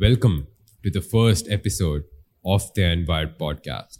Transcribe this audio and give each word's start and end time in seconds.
Welcome 0.00 0.46
to 0.82 0.90
the 0.90 1.02
first 1.02 1.48
episode 1.50 2.04
of 2.46 2.72
the 2.74 2.82
Envired 2.82 3.38
podcast. 3.38 3.98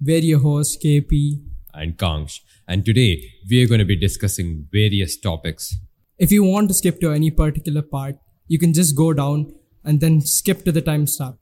We're 0.00 0.18
your 0.20 0.40
host, 0.40 0.82
KP. 0.82 1.42
And 1.74 1.98
Kangsh. 1.98 2.40
And 2.66 2.84
today 2.86 3.22
we 3.48 3.62
are 3.62 3.68
going 3.68 3.80
to 3.80 3.84
be 3.84 3.96
discussing 3.96 4.66
various 4.72 5.16
topics. 5.18 5.76
If 6.18 6.32
you 6.32 6.42
want 6.42 6.68
to 6.68 6.74
skip 6.74 7.00
to 7.02 7.12
any 7.12 7.30
particular 7.30 7.82
part, 7.82 8.16
you 8.48 8.58
can 8.58 8.72
just 8.72 8.96
go 8.96 9.12
down 9.12 9.52
and 9.84 10.00
then 10.00 10.22
skip 10.22 10.64
to 10.64 10.72
the 10.72 10.80
timestamp. 10.80 11.36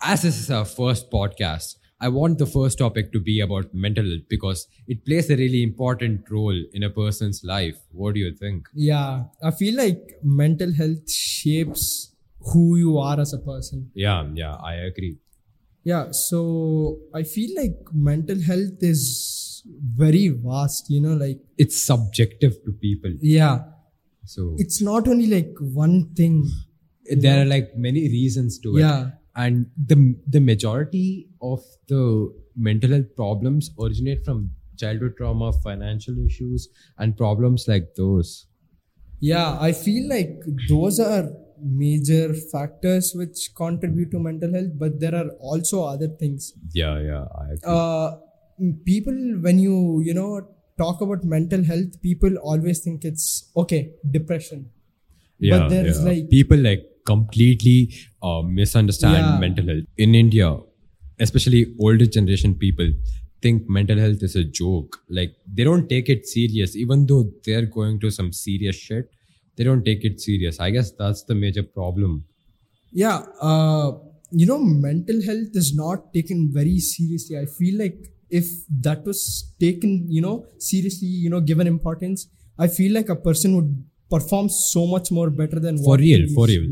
As 0.00 0.22
this 0.22 0.38
is 0.38 0.50
our 0.50 0.64
first 0.64 1.10
podcast, 1.10 1.74
I 2.00 2.08
want 2.08 2.38
the 2.38 2.46
first 2.46 2.78
topic 2.78 3.12
to 3.12 3.20
be 3.20 3.40
about 3.40 3.74
mental 3.74 4.04
health 4.04 4.28
because 4.28 4.68
it 4.86 5.04
plays 5.04 5.28
a 5.28 5.36
really 5.36 5.64
important 5.64 6.30
role 6.30 6.56
in 6.72 6.84
a 6.84 6.90
person's 6.90 7.42
life. 7.42 7.76
What 7.90 8.14
do 8.14 8.20
you 8.20 8.32
think? 8.32 8.68
Yeah, 8.74 9.24
I 9.42 9.50
feel 9.50 9.76
like 9.76 10.18
mental 10.22 10.72
health 10.72 11.10
shapes 11.10 12.13
who 12.52 12.76
you 12.76 12.98
are 12.98 13.18
as 13.20 13.32
a 13.32 13.38
person. 13.38 13.90
Yeah, 13.94 14.28
yeah, 14.34 14.54
I 14.54 14.74
agree. 14.74 15.18
Yeah, 15.82 16.10
so 16.12 16.98
I 17.14 17.22
feel 17.22 17.50
like 17.56 17.76
mental 17.92 18.40
health 18.40 18.82
is 18.82 19.62
very 19.94 20.28
vast, 20.28 20.90
you 20.90 21.00
know, 21.00 21.14
like, 21.14 21.40
It's 21.58 21.80
subjective 21.82 22.62
to 22.64 22.72
people. 22.72 23.12
yeah, 23.20 23.58
So 24.24 24.54
it's 24.58 24.80
not 24.82 25.06
only 25.08 25.26
like 25.26 25.54
one 25.60 26.14
thing. 26.14 26.48
there 27.24 27.42
are 27.42 27.44
like 27.44 27.76
many 27.76 28.02
reasons 28.08 28.58
to 28.60 28.76
it. 28.76 28.80
Yeah, 28.80 29.10
and 29.36 29.66
the 29.90 29.96
the 30.34 30.40
majority 30.40 31.28
of 31.42 31.62
the 31.88 32.32
mental 32.56 32.90
health 32.96 33.10
problems 33.16 33.70
originate 33.86 34.24
from 34.24 34.38
childhood 34.82 35.14
trauma 35.18 35.52
financial 35.66 36.16
issues 36.26 36.68
and 36.98 37.16
problems 37.16 37.66
like 37.72 37.94
those 37.96 38.46
yeah, 39.20 39.58
I 39.60 39.72
feel 39.72 40.08
like 40.08 40.40
those 40.68 40.98
are 41.00 41.30
major 41.64 42.34
factors 42.52 43.12
which 43.14 43.50
contribute 43.56 44.10
to 44.10 44.18
mental 44.18 44.52
health, 44.52 44.72
but 44.78 45.00
there 45.00 45.14
are 45.14 45.28
also 45.40 45.84
other 45.84 46.08
things. 46.08 46.52
yeah 46.74 46.98
yeah 46.98 47.24
i 47.42 47.70
uh, 47.74 48.16
people 48.84 49.16
when 49.46 49.58
you 49.58 49.76
you 50.06 50.14
know 50.14 50.30
talk 50.78 51.00
about 51.00 51.24
mental 51.24 51.62
health 51.70 52.00
people 52.02 52.36
always 52.52 52.80
think 52.80 53.04
it's 53.04 53.26
okay 53.56 53.80
depression 54.10 54.66
yeah, 55.38 55.58
but 55.58 55.68
there's 55.70 55.98
yeah. 56.00 56.08
like 56.10 56.30
people 56.30 56.56
like 56.58 56.84
completely 57.06 57.92
uh, 58.22 58.42
misunderstand 58.42 59.18
Yeah. 59.18 59.38
mental 59.46 59.66
health 59.72 59.86
in 60.06 60.14
india 60.14 60.48
especially 61.26 61.62
older 61.78 62.06
generation 62.06 62.54
people 62.54 62.88
think 63.42 63.68
mental 63.68 63.98
health 64.04 64.22
is 64.28 64.36
a 64.36 64.44
joke 64.60 65.00
like 65.18 65.34
they 65.56 65.64
don't 65.64 65.88
take 65.88 66.08
it 66.08 66.26
serious 66.26 66.76
even 66.84 67.06
though 67.06 67.24
they're 67.44 67.66
going 67.78 68.00
to 68.04 68.10
some 68.10 68.32
serious 68.32 68.76
shit 68.76 69.10
they 69.56 69.64
don't 69.64 69.84
take 69.84 70.04
it 70.04 70.20
serious. 70.20 70.58
I 70.60 70.70
guess 70.70 70.90
that's 70.92 71.22
the 71.24 71.34
major 71.34 71.62
problem. 71.62 72.24
Yeah 72.92 73.18
uh, 73.40 73.92
you 74.30 74.46
know 74.46 74.58
mental 74.58 75.20
health 75.28 75.54
is 75.62 75.74
not 75.74 76.12
taken 76.12 76.50
very 76.52 76.78
seriously. 76.78 77.38
I 77.38 77.46
feel 77.46 77.78
like 77.78 77.98
if 78.30 78.46
that 78.86 79.04
was 79.04 79.20
taken 79.60 79.90
you 80.16 80.20
know 80.26 80.46
seriously 80.58 81.08
you 81.24 81.30
know 81.32 81.40
given 81.50 81.66
importance 81.72 82.26
i 82.58 82.66
feel 82.76 82.92
like 82.96 83.08
a 83.14 83.16
person 83.26 83.50
would 83.56 83.68
perform 84.14 84.48
so 84.48 84.86
much 84.92 85.10
more 85.18 85.28
better 85.40 85.60
than 85.66 85.76
for 85.88 85.96
real 85.98 86.22
for 86.36 86.46
real. 86.46 86.64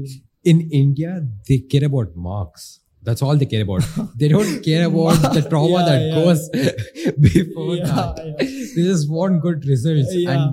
in 0.52 0.58
india 0.80 1.10
they 1.48 1.58
care 1.58 1.84
about 1.90 2.16
marks. 2.16 2.64
That's 3.06 3.20
all 3.26 3.36
they 3.36 3.46
care 3.52 3.62
about. 3.66 3.84
They 4.20 4.28
don't 4.32 4.62
care 4.66 4.82
about 4.86 5.16
the 5.36 5.42
trauma 5.50 5.78
Yeah, 5.80 5.86
that 5.90 6.02
yeah. 6.02 6.14
goes 6.18 6.40
before 7.26 7.74
Yeah, 7.76 7.86
that. 7.86 8.38
they 8.74 8.82
just 8.90 9.10
want 9.10 9.42
good 9.46 9.64
results. 9.72 10.12
Yeah. 10.14 10.30
and 10.34 10.44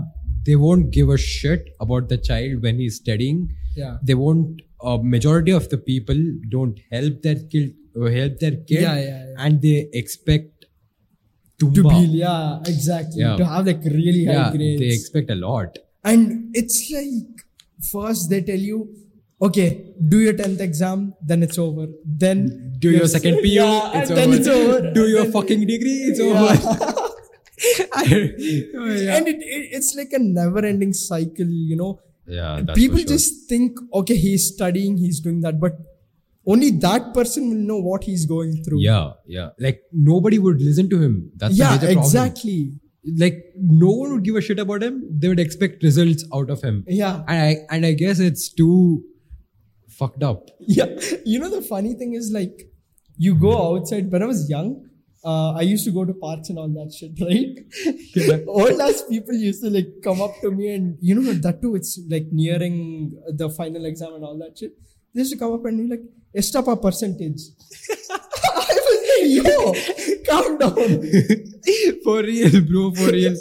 they 0.45 0.55
won't 0.55 0.91
give 0.91 1.09
a 1.09 1.17
shit 1.17 1.69
about 1.85 2.07
the 2.09 2.17
child 2.29 2.61
when 2.65 2.79
he's 2.83 2.97
studying 3.03 3.39
yeah 3.75 3.97
they 4.03 4.15
won't 4.23 4.61
a 4.91 4.97
majority 5.15 5.51
of 5.59 5.67
the 5.73 5.77
people 5.89 6.19
don't 6.55 6.79
help 6.91 7.21
their 7.27 7.39
kid 7.53 7.73
help 8.19 8.39
their 8.43 8.55
kid 8.69 8.81
Yeah, 8.85 8.95
yeah, 8.95 9.23
yeah. 9.25 9.45
and 9.45 9.61
they 9.61 9.89
expect 10.01 10.65
to 11.59 11.69
tumba. 11.71 11.89
be 11.89 12.05
yeah 12.23 12.59
exactly 12.73 13.21
Yeah. 13.21 13.35
to 13.41 13.45
have 13.53 13.65
like 13.71 13.83
really 13.83 14.23
high 14.29 14.33
yeah 14.39 14.51
grades 14.55 14.79
they 14.83 14.91
expect 14.99 15.29
a 15.37 15.39
lot 15.47 15.77
And 16.09 16.55
it's 16.59 16.77
like 16.95 17.41
first 17.93 18.29
they 18.31 18.37
tell 18.49 18.61
you, 18.67 18.77
okay, 19.47 19.65
do 20.11 20.19
your 20.25 20.33
10th 20.41 20.61
exam, 20.65 21.01
then 21.31 21.43
it's 21.47 21.57
over. 21.63 21.87
Then 22.23 22.37
do 22.85 22.89
your 22.95 23.07
second 23.13 23.35
PU, 23.43 23.49
yeah, 23.57 23.99
it's, 24.01 24.11
over. 24.11 24.35
it's 24.37 24.47
over. 24.53 24.77
Do 24.97 25.03
your 25.15 25.25
fucking 25.35 25.65
degree, 25.71 25.97
it's 26.11 26.19
Yeah. 26.19 26.39
over. 26.45 26.95
Yeah. 27.93 29.15
And 29.17 29.27
it, 29.27 29.37
it, 29.37 29.69
it's 29.77 29.95
like 29.95 30.13
a 30.13 30.19
never 30.19 30.65
ending 30.65 30.93
cycle, 30.93 31.47
you 31.47 31.75
know. 31.75 31.99
yeah, 32.27 32.61
People 32.75 32.97
sure. 32.99 33.07
just 33.07 33.49
think, 33.49 33.77
okay, 33.93 34.15
he's 34.15 34.47
studying, 34.53 34.97
he's 34.97 35.19
doing 35.19 35.41
that, 35.41 35.59
but 35.59 35.73
only 36.45 36.71
that 36.71 37.13
person 37.13 37.49
will 37.49 37.57
know 37.57 37.79
what 37.79 38.03
he's 38.03 38.25
going 38.25 38.63
through. 38.63 38.81
yeah, 38.81 39.11
yeah. 39.27 39.49
Like 39.59 39.81
nobody 39.91 40.39
would 40.39 40.61
listen 40.61 40.89
to 40.89 41.01
him. 41.01 41.31
That's 41.35 41.57
the 41.57 41.63
yeah, 41.63 41.77
problem. 41.77 41.97
exactly. 41.97 42.73
Like 43.17 43.53
no 43.55 43.91
one 43.91 44.13
would 44.13 44.23
give 44.23 44.35
a 44.35 44.41
shit 44.41 44.59
about 44.59 44.81
him. 44.83 45.03
They 45.11 45.27
would 45.27 45.39
expect 45.39 45.83
results 45.83 46.23
out 46.33 46.49
of 46.49 46.61
him. 46.61 46.85
Yeah. 46.87 47.23
And 47.27 47.41
I 47.41 47.57
and 47.75 47.85
I 47.85 47.93
guess 47.93 48.19
it's 48.19 48.49
too 48.49 49.03
fucked 49.89 50.23
up. 50.23 50.49
Yeah. 50.59 50.85
You 51.25 51.39
know, 51.39 51.49
the 51.49 51.61
funny 51.61 51.93
thing 51.93 52.13
is 52.13 52.31
like, 52.31 52.67
you 53.17 53.35
go 53.35 53.75
outside. 53.75 54.11
When 54.11 54.23
I 54.23 54.25
was 54.25 54.49
young, 54.49 54.88
uh, 55.23 55.51
I 55.51 55.61
used 55.61 55.85
to 55.85 55.91
go 55.91 56.05
to 56.05 56.13
parks 56.13 56.49
and 56.49 56.57
all 56.57 56.69
that 56.69 56.93
shit, 56.93 57.11
right? 57.21 58.43
Old 58.47 58.79
ass 58.79 59.03
people 59.09 59.33
used 59.33 59.61
to 59.63 59.69
like 59.69 59.87
come 60.03 60.21
up 60.21 60.39
to 60.41 60.51
me 60.51 60.73
and, 60.73 60.97
you 61.01 61.15
know, 61.15 61.33
that 61.33 61.61
too, 61.61 61.75
it's 61.75 61.99
like 62.09 62.27
nearing 62.31 63.19
the 63.27 63.49
final 63.49 63.85
exam 63.85 64.13
and 64.15 64.23
all 64.23 64.37
that 64.37 64.57
shit. 64.57 64.73
They 65.13 65.21
used 65.21 65.33
to 65.33 65.37
come 65.39 65.53
up 65.53 65.65
and 65.65 65.89
be 65.89 65.95
like, 65.95 66.03
Estapa 66.37 66.79
percentage. 66.81 67.41
I 68.11 68.75
was 68.85 68.99
like, 69.09 69.45
yo, 69.47 69.73
calm 70.29 70.57
down. 70.57 70.75
for 72.03 72.21
real, 72.21 72.61
bro, 72.61 72.91
for 72.93 73.11
real. 73.11 73.35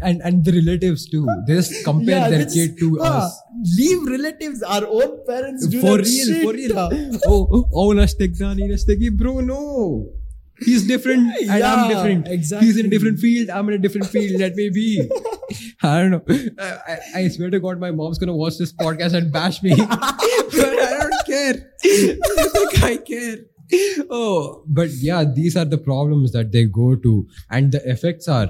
And 0.00 0.22
and 0.22 0.44
the 0.44 0.52
relatives 0.52 1.08
too. 1.10 1.26
They 1.46 1.54
just 1.54 1.84
compare 1.84 2.18
Yeah, 2.18 2.28
their 2.30 2.46
kid 2.46 2.78
to 2.78 2.98
ah, 3.02 3.26
us. 3.26 3.42
Leave 3.76 4.06
relatives, 4.06 4.62
our 4.62 4.86
own 4.86 5.26
parents 5.26 5.66
do 5.66 5.80
For 5.80 5.96
real, 5.98 6.04
shit. 6.04 6.42
for 6.44 6.52
real. 6.52 6.78
Oh, 7.26 7.66
oh, 7.72 7.88
Nastegi, 7.92 9.10
bro, 9.16 9.40
no. 9.40 10.08
He's 10.60 10.86
different 10.86 11.32
and 11.40 11.62
I'm 11.62 11.88
different. 11.88 12.28
exactly. 12.28 12.66
He's 12.66 12.76
in 12.78 12.86
a 12.86 12.88
different 12.88 13.18
field. 13.20 13.50
I'm 13.50 13.68
in 13.68 13.74
a 13.74 13.78
different 13.78 14.06
field. 14.08 14.40
Let 14.40 14.54
me 14.56 14.70
be. 14.70 15.08
I 15.82 16.00
don't 16.00 16.10
know. 16.10 16.22
I, 16.58 16.78
I, 16.92 16.98
I 17.20 17.28
swear 17.28 17.50
to 17.50 17.60
God, 17.60 17.78
my 17.78 17.90
mom's 17.90 18.18
gonna 18.18 18.34
watch 18.36 18.58
this 18.58 18.72
podcast 18.72 19.14
and 19.14 19.32
bash 19.32 19.62
me. 19.62 19.74
but 19.76 19.88
I 19.92 20.98
don't 20.98 21.26
care. 21.26 21.70
I 21.84 22.68
I 22.82 22.96
care. 22.96 23.36
Oh, 24.10 24.64
but 24.66 24.88
yeah, 24.90 25.24
these 25.24 25.56
are 25.56 25.64
the 25.64 25.78
problems 25.78 26.32
that 26.32 26.50
they 26.52 26.64
go 26.64 26.96
to, 26.96 27.26
and 27.50 27.70
the 27.70 27.82
effects 27.88 28.26
are 28.26 28.48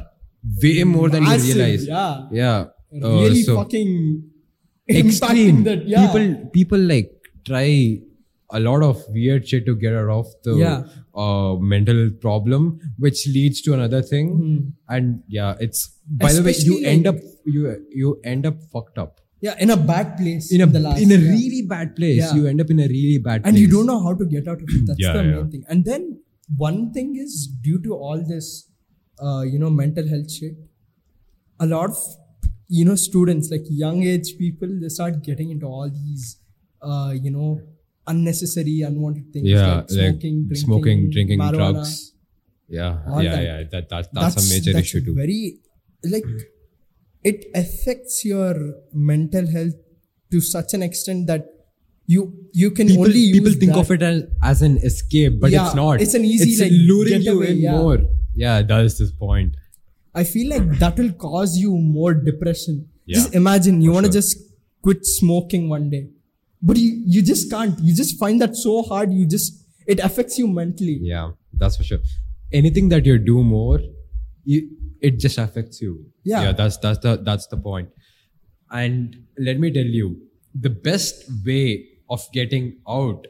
way 0.62 0.84
more 0.84 1.08
than 1.08 1.24
you 1.24 1.36
realize. 1.36 1.86
Yeah. 1.86 2.26
Yeah. 2.30 2.58
Uh, 3.02 3.20
Really 3.22 3.42
so- 3.42 3.56
fucking 3.56 4.22
extreme 4.88 5.64
that. 5.64 5.86
Yeah. 5.86 6.06
people 6.06 6.50
people 6.52 6.78
like 6.78 7.10
try 7.44 8.00
a 8.56 8.60
lot 8.60 8.82
of 8.82 9.00
weird 9.16 9.46
shit 9.48 9.64
to 9.66 9.74
get 9.84 9.94
out 10.00 10.10
of 10.18 10.26
the 10.44 10.52
Yeah. 10.64 10.84
uh, 11.22 11.54
mental 11.72 12.02
problem 12.26 12.68
which 13.06 13.26
leads 13.36 13.60
to 13.66 13.74
another 13.78 14.00
thing 14.10 14.28
Hmm. 14.36 14.58
and 14.96 15.22
yeah 15.38 15.64
it's 15.66 15.80
by 16.24 16.32
the 16.36 16.42
way 16.46 16.52
you 16.52 16.76
Especially 16.76 16.86
end 16.92 17.06
up 17.12 17.16
you 17.56 17.62
you 18.02 18.12
end 18.34 18.46
up 18.52 18.62
fucked 18.76 18.98
up 19.06 19.20
Yeah, 19.46 19.56
in 19.64 19.70
a 19.72 19.76
bad 19.88 20.08
place. 20.20 20.46
in 20.54 20.62
a 20.64 20.66
the 20.76 20.80
last, 20.84 21.00
in 21.02 21.10
a 21.16 21.18
yeah. 21.24 21.32
really 21.34 21.60
bad 21.72 21.90
place 21.98 22.22
Yeah. 22.22 22.30
you 22.38 22.46
end 22.52 22.62
up 22.62 22.70
in 22.76 22.80
a 22.84 22.88
really 22.92 23.18
bad 23.26 23.42
place. 23.42 23.50
and 23.50 23.58
you 23.62 23.68
don't 23.74 23.86
know 23.90 23.98
how 24.06 24.14
to 24.22 24.26
get 24.32 24.48
out 24.52 24.62
of 24.64 24.72
it. 24.78 24.86
That's 24.88 25.04
the 25.18 25.22
main 25.28 25.50
thing. 25.52 25.62
And 25.74 25.84
then 25.90 26.06
one 26.62 26.80
thing 26.96 27.10
is 27.24 27.36
due 27.66 27.78
to 27.84 27.92
all 28.06 28.24
this, 28.32 28.48
uh, 29.26 29.42
you 29.52 29.58
know, 29.64 29.70
mental 29.82 30.08
health 30.14 30.32
shit. 30.38 30.56
A 31.66 31.68
lot 31.74 31.90
of 31.90 32.00
you 32.78 32.84
know 32.88 32.96
students, 33.04 33.50
like 33.54 33.66
young 33.84 34.02
age 34.14 34.30
people, 34.42 34.74
they 34.82 34.88
start 34.96 35.22
getting 35.28 35.50
into 35.56 35.66
all 35.66 35.88
these, 36.00 36.24
uh, 36.82 37.12
you 37.26 37.30
know, 37.36 37.48
unnecessary, 38.12 38.76
unwanted 38.90 39.26
things 39.32 39.46
yeah 39.54 39.76
like 39.76 39.90
smoking, 39.90 40.36
drinking, 40.48 40.54
smoking 40.64 41.10
drinking 41.16 41.38
marijuana. 41.40 41.72
drugs 41.72 41.92
yeah 42.68 42.92
yeah 43.26 43.36
that. 43.36 43.42
yeah 43.48 43.58
that, 43.72 43.88
that 43.92 44.08
that's, 44.12 44.38
a 44.42 44.54
major 44.54 44.72
that's 44.72 44.86
issue 44.88 45.04
too 45.04 45.14
Very 45.14 45.58
like 46.14 46.24
it 47.30 47.46
affects 47.62 48.24
your 48.24 48.54
mental 48.92 49.46
health 49.56 49.74
to 50.32 50.40
such 50.40 50.74
an 50.74 50.82
extent 50.88 51.26
that 51.26 51.46
you 52.06 52.20
you 52.52 52.70
can 52.70 52.88
people, 52.88 53.04
only 53.04 53.18
use 53.18 53.38
people 53.38 53.52
think 53.60 53.72
that. 53.72 53.80
of 53.80 53.90
it 53.90 54.02
as, 54.02 54.22
as 54.42 54.62
an 54.62 54.78
escape, 54.78 55.40
but 55.40 55.50
Yeah, 55.50 55.66
it's 55.66 55.74
not. 55.74 56.00
it's 56.00 56.14
an 56.14 56.24
easy, 56.24 56.50
It's 56.50 56.60
like, 56.60 56.70
luring 56.72 57.20
you 57.20 57.24
getaway, 57.24 57.50
in 57.52 57.58
yeah. 57.58 57.76
more. 57.76 57.98
Yeah, 58.34 58.62
that 58.62 58.84
is 58.84 58.98
this 58.98 59.10
point. 59.12 59.56
I 60.14 60.24
feel 60.24 60.48
like 60.48 60.78
that 60.78 60.96
will 60.98 61.12
cause 61.12 61.58
you 61.58 61.76
more 61.76 62.14
depression. 62.14 62.88
Yeah, 63.04 63.16
just 63.18 63.34
imagine 63.34 63.82
you 63.82 63.92
want 63.92 64.06
to 64.06 64.12
sure. 64.12 64.20
just 64.20 64.38
quit 64.82 65.04
smoking 65.04 65.68
one 65.68 65.90
day, 65.90 66.08
but 66.62 66.76
you 66.76 67.02
you 67.06 67.22
just 67.22 67.50
can't. 67.50 67.78
You 67.80 67.94
just 67.94 68.18
find 68.18 68.40
that 68.40 68.56
so 68.56 68.82
hard. 68.82 69.12
You 69.12 69.26
just 69.26 69.64
it 69.86 70.00
affects 70.00 70.38
you 70.38 70.48
mentally. 70.48 70.98
Yeah, 71.00 71.32
that's 71.52 71.76
for 71.76 71.84
sure. 71.84 71.98
Anything 72.52 72.88
that 72.90 73.06
you 73.06 73.18
do 73.18 73.42
more, 73.42 73.80
you, 74.44 74.68
it 75.00 75.18
just 75.18 75.38
affects 75.38 75.80
you. 75.80 76.06
Yeah. 76.24 76.42
yeah, 76.42 76.52
that's 76.52 76.78
that's 76.78 76.98
the 76.98 77.16
that's 77.16 77.46
the 77.46 77.56
point. 77.56 77.90
And 78.70 79.16
let 79.38 79.58
me 79.58 79.72
tell 79.72 79.84
you, 79.84 80.20
the 80.54 80.70
best 80.70 81.24
way 81.44 81.86
of 82.10 82.26
getting 82.32 82.78
out 82.88 83.26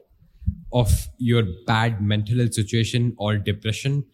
of 0.72 1.08
your 1.18 1.42
bad 1.66 2.00
mental 2.02 2.38
health 2.38 2.54
situation 2.54 3.14
or 3.18 3.36
depression 3.36 4.04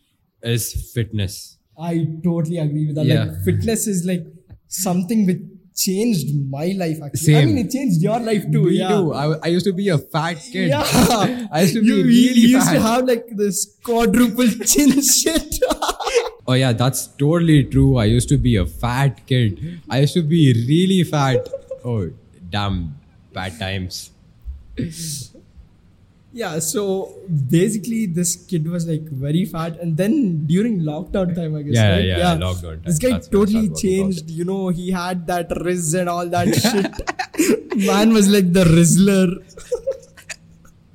is 0.42 0.92
fitness. 0.94 1.58
I 1.78 2.06
totally 2.22 2.58
agree 2.58 2.86
with 2.86 2.96
that. 2.96 3.06
Yeah. 3.06 3.24
Like 3.24 3.42
fitness 3.44 3.86
is 3.86 4.04
like 4.04 4.24
something 4.68 5.26
which 5.26 5.40
changed 5.74 6.34
my 6.48 6.66
life 6.76 6.98
actually. 7.04 7.18
Same. 7.18 7.36
I 7.36 7.44
mean 7.46 7.58
it 7.58 7.70
changed 7.70 8.00
your 8.00 8.18
life 8.20 8.50
too. 8.50 8.64
Me 8.64 8.78
yeah. 8.78 8.88
too. 8.88 9.12
I, 9.12 9.36
I 9.42 9.46
used 9.48 9.66
to 9.66 9.72
be 9.72 9.88
a 9.88 9.98
fat 9.98 10.34
kid. 10.52 10.68
Yeah. 10.68 10.84
I 11.52 11.62
used 11.62 11.74
to 11.74 11.80
be 11.80 11.86
you, 11.86 11.96
you 11.96 12.04
really 12.04 12.40
used 12.40 12.66
fat. 12.66 12.74
to 12.74 12.80
have 12.80 13.04
like 13.06 13.26
this 13.30 13.76
quadruple 13.82 14.48
chin 14.66 15.02
shit. 15.02 15.56
Oh 16.46 16.52
yeah, 16.52 16.74
that's 16.74 17.06
totally 17.06 17.64
true. 17.64 17.96
I 17.96 18.04
used 18.04 18.28
to 18.28 18.36
be 18.36 18.56
a 18.56 18.66
fat 18.66 19.26
kid. 19.26 19.80
I 19.88 20.00
used 20.00 20.12
to 20.12 20.22
be 20.22 20.52
really 20.68 21.02
fat. 21.02 21.48
Oh 21.82 22.10
damn, 22.50 22.96
bad 23.32 23.58
times. 23.58 24.10
Yeah, 26.34 26.58
so 26.58 27.14
basically 27.48 28.06
this 28.06 28.34
kid 28.34 28.68
was 28.68 28.88
like 28.88 29.02
very 29.02 29.44
fat 29.44 29.78
and 29.78 29.96
then 29.96 30.46
during 30.46 30.80
lockdown 30.80 31.32
time 31.32 31.54
I 31.54 31.62
guess. 31.62 31.74
Yeah, 31.74 31.90
right? 31.92 32.04
yeah, 32.04 32.36
lockdown 32.36 32.62
time. 32.62 32.82
This 32.84 32.98
guy 32.98 33.10
That's 33.10 33.28
totally 33.28 33.66
started 33.66 33.70
working 33.70 34.00
out. 34.00 34.12
changed. 34.12 34.30
You 34.30 34.44
know, 34.44 34.68
he 34.70 34.90
had 34.90 35.28
that 35.28 35.52
Riz 35.64 35.94
and 35.94 36.08
all 36.08 36.26
that 36.26 36.48
shit. 36.64 37.76
Man 37.86 38.12
was 38.12 38.28
like 38.28 38.52
the 38.52 38.64
Rizzler. 38.64 39.28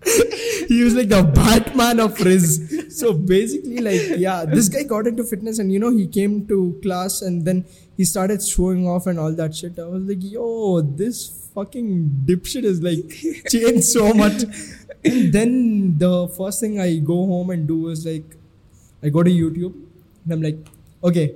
he 0.67 0.83
was 0.83 0.93
like 0.93 1.07
the 1.07 1.23
Batman 1.23 2.01
of 2.01 2.19
Riz. 2.19 2.97
So 2.99 3.13
basically, 3.13 3.77
like, 3.77 4.19
yeah, 4.19 4.43
this 4.43 4.67
guy 4.67 4.83
got 4.83 5.07
into 5.07 5.23
fitness 5.23 5.59
and 5.59 5.71
you 5.71 5.79
know, 5.79 5.89
he 5.89 6.05
came 6.05 6.47
to 6.47 6.77
class 6.83 7.21
and 7.21 7.45
then 7.45 7.65
he 7.95 8.03
started 8.03 8.43
showing 8.43 8.85
off 8.85 9.07
and 9.07 9.17
all 9.17 9.31
that 9.31 9.55
shit. 9.55 9.79
I 9.79 9.85
was 9.85 10.03
like, 10.03 10.21
yo, 10.21 10.81
this 10.81 11.38
fucking 11.53 12.23
dipshit 12.25 12.63
is 12.63 12.81
like 12.81 13.09
changed 13.49 13.85
so 13.85 14.13
much. 14.13 14.43
And 15.03 15.31
then 15.33 15.97
the 15.97 16.27
first 16.37 16.59
thing 16.59 16.79
I 16.79 16.97
go 16.97 17.25
home 17.25 17.49
and 17.51 17.67
do 17.67 17.89
is 17.89 18.05
like, 18.05 18.35
I 19.03 19.09
go 19.09 19.23
to 19.23 19.31
YouTube 19.31 19.73
and 20.25 20.33
I'm 20.33 20.41
like, 20.41 20.57
okay, 21.03 21.35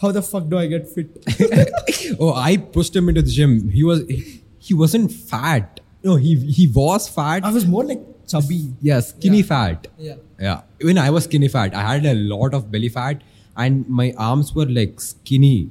how 0.00 0.10
the 0.12 0.22
fuck 0.22 0.48
do 0.48 0.58
I 0.58 0.66
get 0.66 0.88
fit? 0.88 1.24
Oh, 2.20 2.32
I 2.34 2.56
pushed 2.58 2.94
him 2.94 3.08
into 3.08 3.22
the 3.22 3.30
gym. 3.30 3.68
He 3.70 3.82
was 3.82 4.00
he, 4.08 4.42
he 4.58 4.74
wasn't 4.74 5.10
fat. 5.10 5.80
No, 6.02 6.16
he 6.16 6.34
he 6.36 6.66
was 6.66 7.08
fat. 7.08 7.44
I 7.44 7.50
was 7.50 7.66
more 7.66 7.84
like 7.84 8.02
chubby. 8.28 8.72
Yeah, 8.82 9.00
skinny 9.00 9.38
Yeah. 9.38 9.44
fat. 9.52 9.86
Yeah. 9.98 10.16
Yeah. 10.38 10.60
When 10.82 10.98
I 10.98 11.10
was 11.10 11.24
skinny 11.24 11.48
fat, 11.48 11.74
I 11.74 11.82
had 11.94 12.04
a 12.06 12.14
lot 12.14 12.54
of 12.54 12.70
belly 12.70 12.88
fat 12.90 13.22
and 13.56 13.88
my 13.88 14.12
arms 14.18 14.54
were 14.54 14.66
like 14.66 15.00
skinny. 15.00 15.70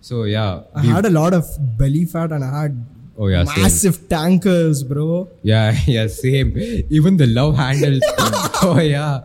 So 0.00 0.24
yeah. 0.24 0.62
I 0.74 0.82
had 0.82 1.04
a 1.06 1.10
lot 1.10 1.34
of 1.34 1.46
belly 1.78 2.04
fat 2.06 2.32
and 2.32 2.42
I 2.44 2.62
had 2.62 2.84
Oh 3.16 3.28
yeah, 3.28 3.44
same. 3.44 3.62
massive 3.62 4.08
tankers, 4.08 4.82
bro. 4.82 5.28
Yeah, 5.42 5.76
yeah, 5.86 6.06
same. 6.08 6.56
Even 6.90 7.16
the 7.16 7.26
love 7.26 7.56
handles. 7.56 8.02
oh 8.62 8.80
yeah, 8.80 9.20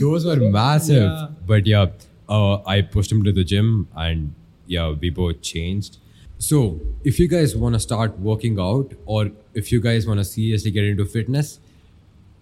those 0.00 0.24
were 0.24 0.36
massive. 0.36 1.10
Yeah. 1.10 1.28
But 1.46 1.66
yeah, 1.66 1.86
uh, 2.28 2.62
I 2.64 2.82
pushed 2.82 3.10
him 3.10 3.24
to 3.24 3.32
the 3.32 3.44
gym, 3.44 3.88
and 3.96 4.34
yeah, 4.66 4.90
we 4.92 5.10
both 5.10 5.42
changed. 5.42 5.98
So 6.38 6.80
if 7.02 7.18
you 7.18 7.26
guys 7.26 7.56
want 7.56 7.74
to 7.74 7.80
start 7.80 8.18
working 8.18 8.60
out, 8.60 8.92
or 9.06 9.30
if 9.54 9.72
you 9.72 9.80
guys 9.80 10.06
want 10.06 10.20
to 10.20 10.24
seriously 10.24 10.70
get 10.70 10.84
into 10.84 11.04
fitness, 11.04 11.58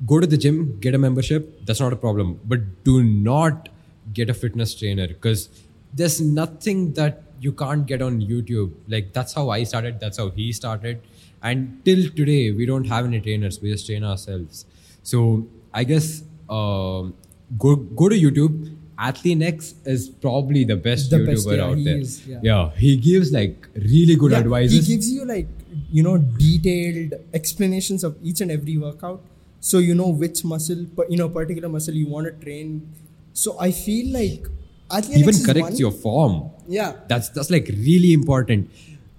go 0.06 0.20
to 0.20 0.26
the 0.26 0.36
gym, 0.36 0.78
get 0.80 0.94
a 0.94 0.98
membership. 0.98 1.64
That's 1.66 1.80
not 1.80 1.92
a 1.92 1.96
problem. 1.96 2.40
But 2.44 2.84
do 2.84 3.02
not 3.02 3.68
get 4.12 4.28
a 4.28 4.34
fitness 4.34 4.74
trainer 4.74 5.06
because 5.06 5.48
there's 5.94 6.20
nothing 6.20 6.92
that 6.94 7.22
you 7.46 7.52
can't 7.52 7.86
get 7.86 8.02
on 8.02 8.20
YouTube. 8.32 8.72
Like 8.88 9.12
that's 9.12 9.32
how 9.40 9.48
I 9.50 9.62
started. 9.64 10.00
That's 10.00 10.18
how 10.18 10.30
he 10.30 10.52
started. 10.52 11.00
And 11.42 11.80
till 11.84 12.08
today, 12.20 12.52
we 12.52 12.66
don't 12.66 12.84
have 12.94 13.04
any 13.06 13.20
trainers. 13.20 13.60
We 13.60 13.72
just 13.72 13.86
train 13.86 14.04
ourselves. 14.04 14.64
So 15.02 15.46
I 15.74 15.84
guess 15.84 16.22
um, 16.48 17.14
go 17.58 17.76
go 18.02 18.08
to 18.08 18.16
YouTube. 18.26 18.60
Athlean-X 19.04 19.74
is 19.92 20.08
probably 20.24 20.62
the 20.64 20.76
best 20.76 21.10
The 21.10 21.16
YouTuber 21.18 21.26
best, 21.26 21.48
yeah, 21.56 21.64
out 21.64 21.76
he 21.78 21.84
there. 21.84 21.96
is, 21.98 22.26
yeah. 22.26 22.70
he 22.76 22.96
gives 22.96 23.32
like 23.32 23.66
really 23.74 24.14
good 24.14 24.30
Yeah, 24.30 24.38
advices. 24.38 24.86
He 24.86 24.94
gives 24.94 25.10
you 25.10 25.24
like 25.24 25.48
you 25.90 26.02
know 26.04 26.18
detailed 26.18 27.14
explanations 27.34 28.04
of 28.04 28.16
each 28.22 28.40
and 28.42 28.50
every 28.52 28.76
workout, 28.76 29.20
so 29.60 29.78
you 29.78 29.96
know 29.96 30.08
which 30.08 30.44
muscle, 30.44 30.86
you 31.08 31.16
know, 31.16 31.28
particular 31.28 31.68
muscle 31.68 31.94
you 31.94 32.06
want 32.06 32.26
to 32.28 32.32
train. 32.44 32.94
So 33.32 33.56
I 33.58 33.72
feel 33.72 34.12
like 34.12 34.46
Athlean-X 34.90 35.18
even 35.26 35.44
corrects 35.50 35.70
one- 35.72 35.76
your 35.86 35.90
form. 35.90 36.50
Yeah, 36.68 36.92
that's 37.08 37.28
that's 37.30 37.50
like 37.50 37.68
really 37.68 38.12
important 38.12 38.70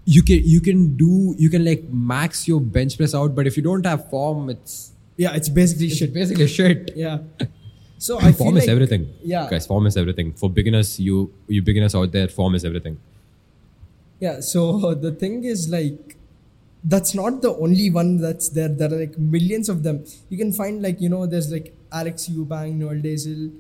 you 0.06 0.22
can 0.22 0.42
you 0.44 0.60
can 0.60 0.96
do 0.98 1.34
you 1.38 1.50
can 1.50 1.64
like 1.64 1.84
max 1.90 2.48
your 2.48 2.60
bench 2.60 2.98
press 2.98 3.16
out 3.16 3.34
but 3.36 3.48
if 3.48 3.56
you 3.56 3.64
don't 3.64 3.86
have 3.86 4.10
form 4.10 4.50
it's, 4.50 4.92
yeah, 5.18 5.34
it's 5.34 5.48
basically 5.50 5.88
it's 5.88 5.98
shit. 5.98 6.14
basically 6.14 6.48
shit 6.48 6.92
Yeah. 6.96 7.20
So 8.00 8.20
I 8.20 8.34
form 8.34 8.58
is 8.58 8.64
like, 8.64 8.70
everything 8.70 9.08
Yeah. 9.24 9.50
guys 9.50 9.66
form 9.66 9.86
is 9.88 9.96
everything 9.96 10.34
for 10.34 10.50
beginners 10.50 11.00
you 11.00 11.32
you 11.48 11.62
beginners 11.62 11.96
out 11.96 12.12
there 12.12 12.28
form 12.28 12.56
is 12.56 12.66
everything 12.66 12.98
Yeah, 14.20 14.42
so 14.42 14.94
the 15.06 15.12
thing 15.12 15.46
is 15.46 15.70
like 15.70 16.18
that's 16.84 17.16
not 17.16 17.42
the 17.42 17.56
only 17.56 17.90
one 17.90 18.18
that's 18.18 18.50
there. 18.50 18.68
There 18.68 18.92
are 18.92 19.00
like 19.00 19.18
millions 19.18 19.70
of 19.70 19.84
them. 19.84 20.04
You 20.30 20.38
can 20.38 20.52
find 20.52 20.82
like, 20.82 21.00
you 21.00 21.08
know, 21.08 21.26
there's 21.26 21.50
like 21.50 21.74
Alex 21.94 22.28
Eubank, 22.28 22.74
Noel 22.76 22.96
Deyzel. 22.96 23.52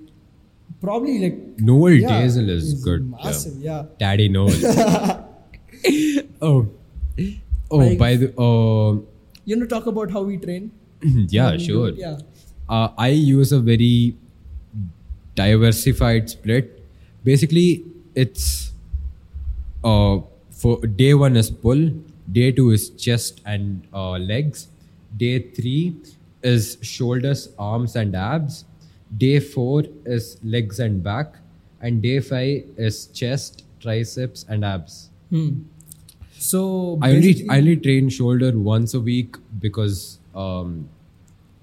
Probably 0.83 1.13
like 1.23 1.35
noel 1.67 1.93
yeah, 1.93 2.09
Deyzel 2.21 2.49
is 2.49 2.73
good 2.83 3.09
Massive, 3.09 3.57
yeah. 3.67 3.83
daddy 3.99 4.27
noel 4.27 4.51
oh 6.41 6.67
oh 7.71 7.77
Like- 7.77 7.97
by 8.03 8.15
the 8.23 8.27
uh, 8.47 8.99
You 9.45 9.55
know, 9.59 9.65
talk 9.65 9.87
about 9.91 10.11
how 10.15 10.21
we 10.23 10.35
train. 10.37 10.71
yeah 11.35 11.45
How 11.51 11.51
do 11.57 11.63
sure 11.67 11.87
it, 11.89 11.95
Yeah. 12.03 12.17
uh, 12.69 12.89
I 12.97 13.09
use 13.09 13.51
a 13.51 13.59
very 13.59 14.15
diversified 15.35 16.29
split. 16.29 16.83
Basically, 17.23 17.83
it's 18.15 18.71
uh, 19.83 20.19
for 20.51 20.75
day 21.01 21.13
one 21.13 21.35
is 21.35 21.49
pull, 21.49 21.81
day 22.31 22.51
two 22.51 22.69
is 22.71 22.89
chest 22.91 23.41
and 23.45 23.87
uh, 23.93 24.11
legs, 24.33 24.67
day 25.17 25.39
three 25.39 25.95
is 26.43 26.77
shoulders, 26.81 27.49
arms, 27.57 27.95
and 27.95 28.15
abs, 28.15 28.63
day 29.17 29.39
four 29.39 29.83
is 30.05 30.37
legs 30.43 30.79
and 30.79 31.03
back, 31.03 31.35
and 31.81 32.01
day 32.01 32.19
five 32.19 32.63
is 32.77 33.07
chest, 33.07 33.63
triceps, 33.79 34.45
and 34.49 34.65
abs. 34.65 35.09
Hmm. 35.29 35.63
So 36.37 36.99
I 37.01 37.11
only 37.11 37.45
I 37.49 37.57
only 37.57 37.77
train 37.77 38.09
shoulder 38.09 38.51
once 38.57 38.93
a 38.93 38.99
week 38.99 39.37
because 39.59 40.19
um, 40.35 40.89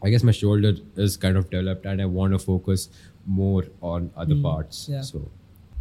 I 0.03 0.11
guess 0.11 0.23
my 0.23 0.33
shoulder 0.33 0.75
is 0.97 1.17
kind 1.17 1.37
of 1.37 1.51
developed 1.51 1.85
and 1.85 2.01
I 2.01 2.07
want 2.07 2.33
to 2.33 2.39
focus 2.39 2.89
more 3.27 3.65
on 3.83 4.11
other 4.17 4.37
parts. 4.37 4.89
yeah. 4.89 5.03
So 5.03 5.29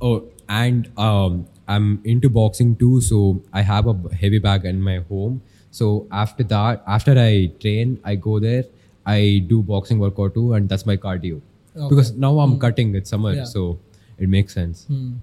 oh 0.02 0.26
and 0.50 0.92
um, 0.98 1.48
I'm 1.68 2.02
into 2.04 2.30
boxing 2.30 2.76
too. 2.76 3.00
So 3.02 3.42
I 3.54 3.62
have 3.62 3.88
a 3.88 3.96
heavy 4.14 4.40
bag 4.40 4.66
in 4.66 4.82
my 4.82 4.98
home. 4.98 5.42
So 5.72 6.08
after 6.12 6.44
that, 6.44 6.84
after 6.88 7.18
I 7.18 7.52
train, 7.60 8.00
I 8.04 8.16
go 8.16 8.40
there. 8.40 8.66
I 9.06 9.44
do 9.48 9.62
boxing 9.64 10.00
workout 10.00 10.34
too, 10.34 10.54
and 10.54 10.68
that's 10.68 10.86
my 10.86 10.98
cardio. 10.98 11.42
Okay. 11.76 11.90
Because 11.90 12.12
now 12.14 12.40
I'm 12.40 12.60
cutting. 12.60 12.96
it 12.96 13.08
summer, 13.08 13.34
Yeah. 13.34 13.44
so 13.46 13.80
it 14.18 14.30
makes 14.30 14.54
sense. 14.54 14.86
Hmm. 14.86 15.14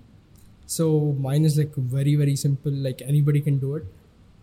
So 0.66 1.14
mine 1.20 1.44
is 1.44 1.56
like 1.58 1.74
very 1.74 2.14
very 2.16 2.36
simple. 2.36 2.72
Like 2.72 3.02
anybody 3.02 3.40
can 3.40 3.58
do 3.58 3.76
it. 3.76 3.84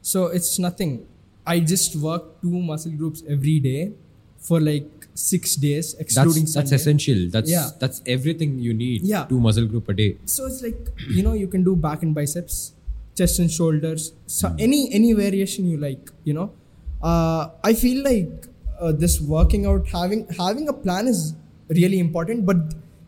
So 0.01 0.27
it's 0.27 0.57
nothing. 0.59 1.05
I 1.45 1.59
just 1.59 1.95
work 1.97 2.41
two 2.41 2.59
muscle 2.71 2.91
groups 2.91 3.23
every 3.27 3.59
day 3.59 3.91
for 4.37 4.59
like 4.61 5.07
six 5.15 5.55
days, 5.55 5.93
excluding 5.99 6.43
That's 6.43 6.53
that's 6.55 6.71
essential. 6.71 7.27
That's 7.29 7.49
Yeah. 7.49 7.69
that's 7.79 8.01
everything 8.05 8.59
you 8.59 8.73
need. 8.73 9.03
Yeah. 9.03 9.25
Two 9.25 9.39
muscle 9.39 9.65
group 9.65 9.89
a 9.89 9.93
day. 9.93 10.17
So 10.25 10.45
it's 10.45 10.61
like 10.61 10.79
you 11.09 11.23
know 11.23 11.33
you 11.33 11.47
can 11.47 11.63
do 11.63 11.75
back 11.75 12.03
and 12.03 12.13
biceps, 12.15 12.73
chest 13.17 13.39
and 13.39 13.51
shoulders. 13.51 14.11
So 14.27 14.55
any 14.59 14.81
any 14.93 15.13
variation 15.13 15.65
you 15.65 15.77
like. 15.77 16.11
You 16.23 16.33
know, 16.39 16.51
uh, 17.01 17.49
I 17.63 17.73
feel 17.73 18.03
like 18.03 18.47
uh, 18.79 18.91
this 18.91 19.19
working 19.21 19.65
out 19.65 19.87
having 19.87 20.27
having 20.39 20.67
a 20.69 20.73
plan 20.73 21.07
is 21.07 21.33
really 21.69 21.99
important, 21.99 22.45
but 22.45 22.57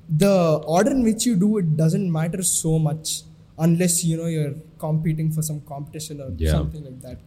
the 0.10 0.62
order 0.68 0.92
in 0.92 1.04
which 1.04 1.26
you 1.26 1.36
do 1.36 1.58
it 1.58 1.76
doesn't 1.78 2.12
matter 2.12 2.42
so 2.44 2.78
much 2.80 3.22
unless 3.58 4.04
you 4.04 4.18
know 4.18 4.26
you're 4.28 4.54
competing 4.78 5.32
for 5.32 5.42
some 5.42 5.62
competition 5.62 6.22
or 6.22 6.32
Yeah. 6.38 6.52
something 6.52 6.84
like 6.84 7.02
that. 7.02 7.20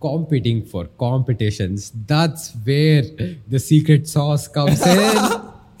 Competing 0.00 0.64
for 0.64 0.86
competitions. 0.98 1.92
That's 2.06 2.52
where 2.64 3.02
the 3.48 3.58
secret 3.58 4.08
sauce 4.08 4.48
comes 4.48 4.80
in. 4.86 5.16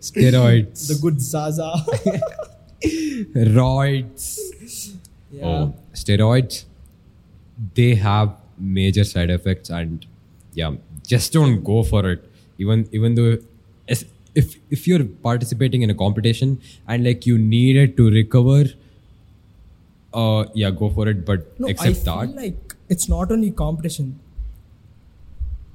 Steroids. 0.00 0.88
The 0.88 0.98
good 1.00 1.20
Zaza. 1.20 1.72
roids. 3.34 4.94
yeah. 5.30 5.44
Oh, 5.46 5.74
steroids. 5.94 6.64
They 7.74 7.94
have 7.96 8.36
major 8.58 9.04
side 9.04 9.30
effects, 9.30 9.70
and 9.70 10.06
yeah, 10.54 10.72
just 11.06 11.32
don't 11.32 11.62
go 11.64 11.82
for 11.82 12.08
it. 12.10 12.24
Even 12.58 12.88
even 12.92 13.14
though, 13.14 13.38
if 14.42 14.56
if 14.76 14.86
you're 14.88 15.04
participating 15.28 15.82
in 15.86 15.90
a 15.90 15.94
competition 16.02 16.58
and 16.86 17.04
like 17.10 17.26
you 17.26 17.38
need 17.38 17.76
it 17.84 17.96
to 17.98 18.10
recover, 18.10 18.60
uh, 20.14 20.44
yeah, 20.54 20.70
go 20.70 20.90
for 20.90 21.08
it. 21.08 21.24
But 21.24 21.58
No, 21.60 21.68
I 21.68 21.70
except 21.70 21.96
feel 21.98 22.16
that, 22.26 22.34
like 22.36 22.74
it's 22.88 23.08
not 23.08 23.30
only 23.32 23.50
competition. 23.50 24.18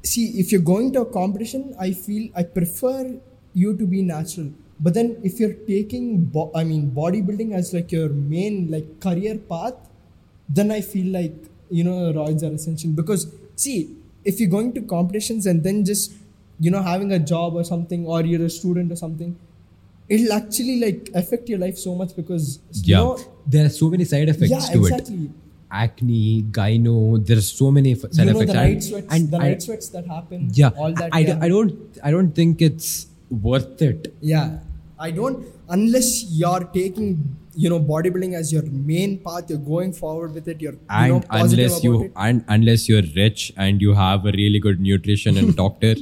see 0.04 0.24
if 0.42 0.52
you're 0.52 0.62
going 0.70 0.88
to 0.96 1.02
a 1.02 1.06
competition 1.18 1.62
i 1.80 1.90
feel 1.92 2.24
i 2.36 2.44
prefer 2.56 2.96
you 3.62 3.70
to 3.82 3.86
be 3.94 4.02
natural 4.02 4.48
but 4.80 4.94
then 4.98 5.16
if 5.30 5.40
you're 5.40 5.54
taking 5.70 6.08
bo- 6.36 6.52
i 6.62 6.64
mean 6.72 6.82
bodybuilding 6.98 7.54
as 7.60 7.74
like 7.76 7.92
your 7.98 8.10
main 8.34 8.58
like 8.74 8.90
career 9.06 9.36
path 9.52 9.76
then 10.50 10.72
i 10.78 10.82
feel 10.82 11.08
like 11.20 11.36
you 11.70 11.84
know 11.90 11.98
roids 12.20 12.44
are 12.48 12.54
essential 12.60 12.92
because 13.00 13.24
see 13.56 13.78
if 14.26 14.40
you're 14.42 14.54
going 14.58 14.74
to 14.74 14.82
competitions 14.96 15.46
and 15.46 15.64
then 15.64 15.86
just 15.92 16.12
you 16.60 16.72
know 16.72 16.82
having 16.82 17.12
a 17.12 17.20
job 17.20 17.56
or 17.56 17.64
something 17.64 18.06
or 18.06 18.22
you're 18.24 18.46
a 18.46 18.50
student 18.50 18.92
or 18.92 18.96
something 18.96 19.36
it'll 20.10 20.34
actually 20.34 20.80
like 20.80 21.10
affect 21.16 21.50
your 21.50 21.60
life 21.60 21.78
so 21.78 21.96
much 21.96 22.16
because 22.16 22.60
you 22.74 22.82
Yeah. 22.94 22.98
know 22.98 23.20
there 23.48 23.66
are 23.66 23.70
so 23.78 23.90
many 23.90 24.06
side 24.06 24.30
effects 24.30 24.52
yeah 24.52 24.60
to 24.74 24.80
exactly 24.80 25.24
it. 25.26 25.32
Acne, 25.76 26.44
gyno, 26.52 27.26
there's 27.26 27.48
so 27.52 27.72
many 27.72 27.94
f- 27.94 28.02
side 28.12 28.28
you 28.28 28.34
know 28.34 28.42
effects. 28.42 28.52
the 28.54 28.60
and- 28.60 28.74
night 28.74 28.84
sweats 28.84 29.08
and 29.16 29.32
the 29.32 29.38
I- 29.38 29.48
night 29.48 29.62
sweats 29.64 29.88
that 29.90 30.06
happen 30.16 30.50
yeah, 30.54 30.70
all 30.78 30.94
that 30.94 31.10
I, 31.12 31.20
yeah. 31.20 31.40
I 31.42 31.48
don't 31.54 32.00
I 32.04 32.12
don't 32.12 32.34
think 32.42 32.62
it's 32.62 33.08
worth 33.32 33.82
it. 33.82 34.14
Yeah, 34.22 34.60
I 35.00 35.10
don't 35.10 35.46
unless 35.70 36.10
you're 36.42 36.66
taking 36.76 37.08
you 37.56 37.70
know 37.72 37.80
bodybuilding 37.80 38.34
as 38.42 38.52
your 38.54 38.64
main 38.92 39.18
path. 39.26 39.50
You're 39.50 39.58
going 39.74 39.94
forward 39.94 40.36
with 40.36 40.48
it. 40.48 40.62
You're 40.62 40.74
you 40.74 40.80
and 40.90 41.14
know, 41.14 41.24
unless 41.32 41.84
you 41.84 42.04
it. 42.04 42.12
and 42.28 42.46
unless 42.48 42.88
you're 42.88 43.08
rich 43.16 43.52
and 43.58 43.82
you 43.82 43.94
have 44.04 44.26
a 44.28 44.32
really 44.44 44.60
good 44.60 44.80
nutrition 44.80 45.38
and 45.38 45.56
doctor 45.64 45.96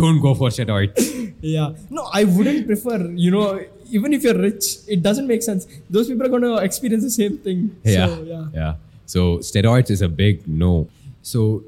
don't 0.00 0.20
go 0.20 0.34
for 0.34 0.48
steroids 0.48 1.10
yeah, 1.40 1.72
no, 1.90 2.08
I 2.12 2.24
wouldn't 2.24 2.66
prefer. 2.66 2.98
You 3.24 3.30
know, 3.30 3.60
even 3.90 4.14
if 4.14 4.22
you're 4.24 4.38
rich, 4.38 4.64
it 4.88 5.02
doesn't 5.02 5.26
make 5.26 5.42
sense. 5.42 5.66
Those 5.90 6.08
people 6.08 6.24
are 6.26 6.30
going 6.30 6.42
to 6.42 6.56
experience 6.68 7.04
the 7.04 7.10
same 7.10 7.36
thing. 7.38 7.76
yeah 7.84 8.06
So, 8.06 8.22
yeah. 8.22 8.46
yeah 8.54 8.74
so 9.06 9.38
steroids 9.38 9.90
is 9.90 10.00
a 10.00 10.08
big 10.08 10.46
no 10.48 10.88
so 11.30 11.62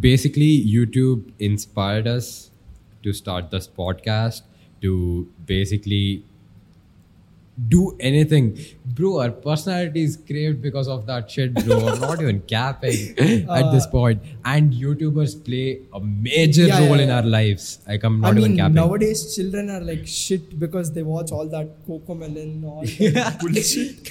basically 0.00 0.50
youtube 0.74 1.24
inspired 1.38 2.06
us 2.06 2.50
to 3.02 3.12
start 3.12 3.50
this 3.50 3.66
podcast 3.66 4.42
to 4.80 4.92
basically 5.46 6.22
do 7.68 7.96
anything 8.00 8.46
bro 8.96 9.10
our 9.20 9.30
personality 9.30 10.02
is 10.02 10.16
craved 10.30 10.60
because 10.60 10.88
of 10.88 11.06
that 11.06 11.30
shit 11.30 11.54
bro 11.54 11.76
i'm 11.88 12.00
not 12.00 12.20
even 12.20 12.40
capping 12.54 13.18
at 13.18 13.48
uh, 13.48 13.70
this 13.70 13.86
point. 13.86 14.22
point 14.22 14.34
and 14.44 14.74
youtubers 14.74 15.32
play 15.42 15.80
a 15.94 16.00
major 16.00 16.66
Yeah, 16.66 16.80
yeah, 16.80 16.86
role 16.88 17.00
in 17.00 17.10
our 17.10 17.22
lives 17.22 17.78
like 17.88 18.04
i'm 18.04 18.22
I 18.22 18.28
not 18.28 18.36
even 18.38 18.50
mean, 18.50 18.58
capping 18.58 18.74
nowadays 18.74 19.34
children 19.34 19.70
are 19.70 19.80
like 19.80 20.06
shit 20.06 20.58
because 20.58 20.92
they 20.92 21.02
watch 21.02 21.32
all 21.32 21.48
that 21.48 21.86
CoComelon, 21.86 22.62
all 22.64 22.82
that 22.82 23.38
bullshit. 23.40 24.06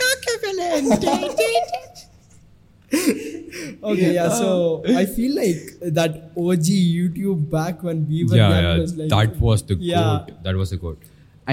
okay, 3.84 4.14
yeah. 4.14 4.30
So 4.30 4.84
uh, 4.88 4.98
I 4.98 5.06
feel 5.06 5.36
like 5.36 5.94
that 5.94 6.32
OG 6.38 6.66
YouTube 6.70 7.50
back 7.50 7.84
when 7.84 8.08
we 8.08 8.24
were 8.26 8.36
yeah, 8.36 8.50
young 8.50 8.64
yeah 8.64 8.78
was 8.82 8.96
like 8.98 9.10
that 9.10 9.40
was 9.40 9.64
the 9.64 9.76
Yeah. 9.76 10.02
quote 10.26 10.44
that 10.44 10.56
was 10.56 10.70
the 10.72 10.78
quote 10.78 11.00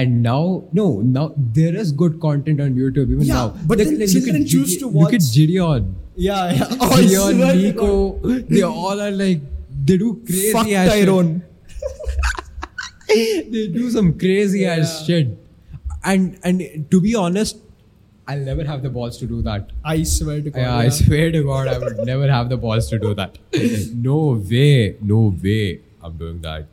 and 0.01 0.21
now 0.23 0.63
no 0.77 0.85
now 1.15 1.23
there 1.57 1.75
is 1.75 1.91
good 1.91 2.19
content 2.21 2.59
on 2.65 2.73
youtube 2.83 3.11
even 3.15 3.21
Yeah, 3.21 3.33
now 3.33 3.47
but 3.71 3.77
then 3.77 3.97
look 3.99 4.09
children 4.09 4.37
at 4.41 4.47
choose 4.47 4.71
Gide- 4.73 4.79
to 4.79 4.87
look 4.87 5.13
at 5.13 5.21
watch- 5.21 5.33
Gideon 5.35 5.95
Yeah, 6.15 6.51
yeah. 6.53 6.67
Oh, 6.85 6.97
Gideon 7.01 7.37
Nico 7.61 7.89
they 8.53 8.61
all 8.63 8.99
are 9.07 9.11
like 9.11 9.41
they 9.85 9.97
do 9.97 10.09
crazy 10.25 10.51
Fuck 10.53 10.67
ass. 10.69 10.89
Tyrone. 10.91 11.31
they 13.07 13.67
do 13.79 13.89
some 13.91 14.17
crazy 14.17 14.65
ass 14.65 15.05
shit 15.05 15.37
and 16.03 16.39
and 16.43 16.63
to 16.91 16.99
be 17.01 17.15
honest 17.15 17.57
I'll 18.27 18.39
never 18.49 18.63
have 18.63 18.81
the 18.83 18.89
balls 18.89 19.17
to 19.19 19.25
do 19.27 19.41
that 19.43 19.71
I 19.83 20.03
swear 20.03 20.41
to 20.41 20.49
God. 20.49 20.59
yeah, 20.59 20.75
I 20.77 20.89
swear 20.89 21.31
to 21.31 21.43
God, 21.43 21.67
I 21.67 21.77
would 21.77 21.97
never 22.05 22.29
have 22.31 22.47
the 22.49 22.55
balls 22.57 22.89
to 22.91 22.97
do 22.99 23.13
that. 23.15 23.37
No 24.09 24.19
way, 24.51 24.95
no 25.01 25.35
way 25.43 25.81
I'm 26.01 26.15
doing 26.17 26.39
that. 26.41 26.67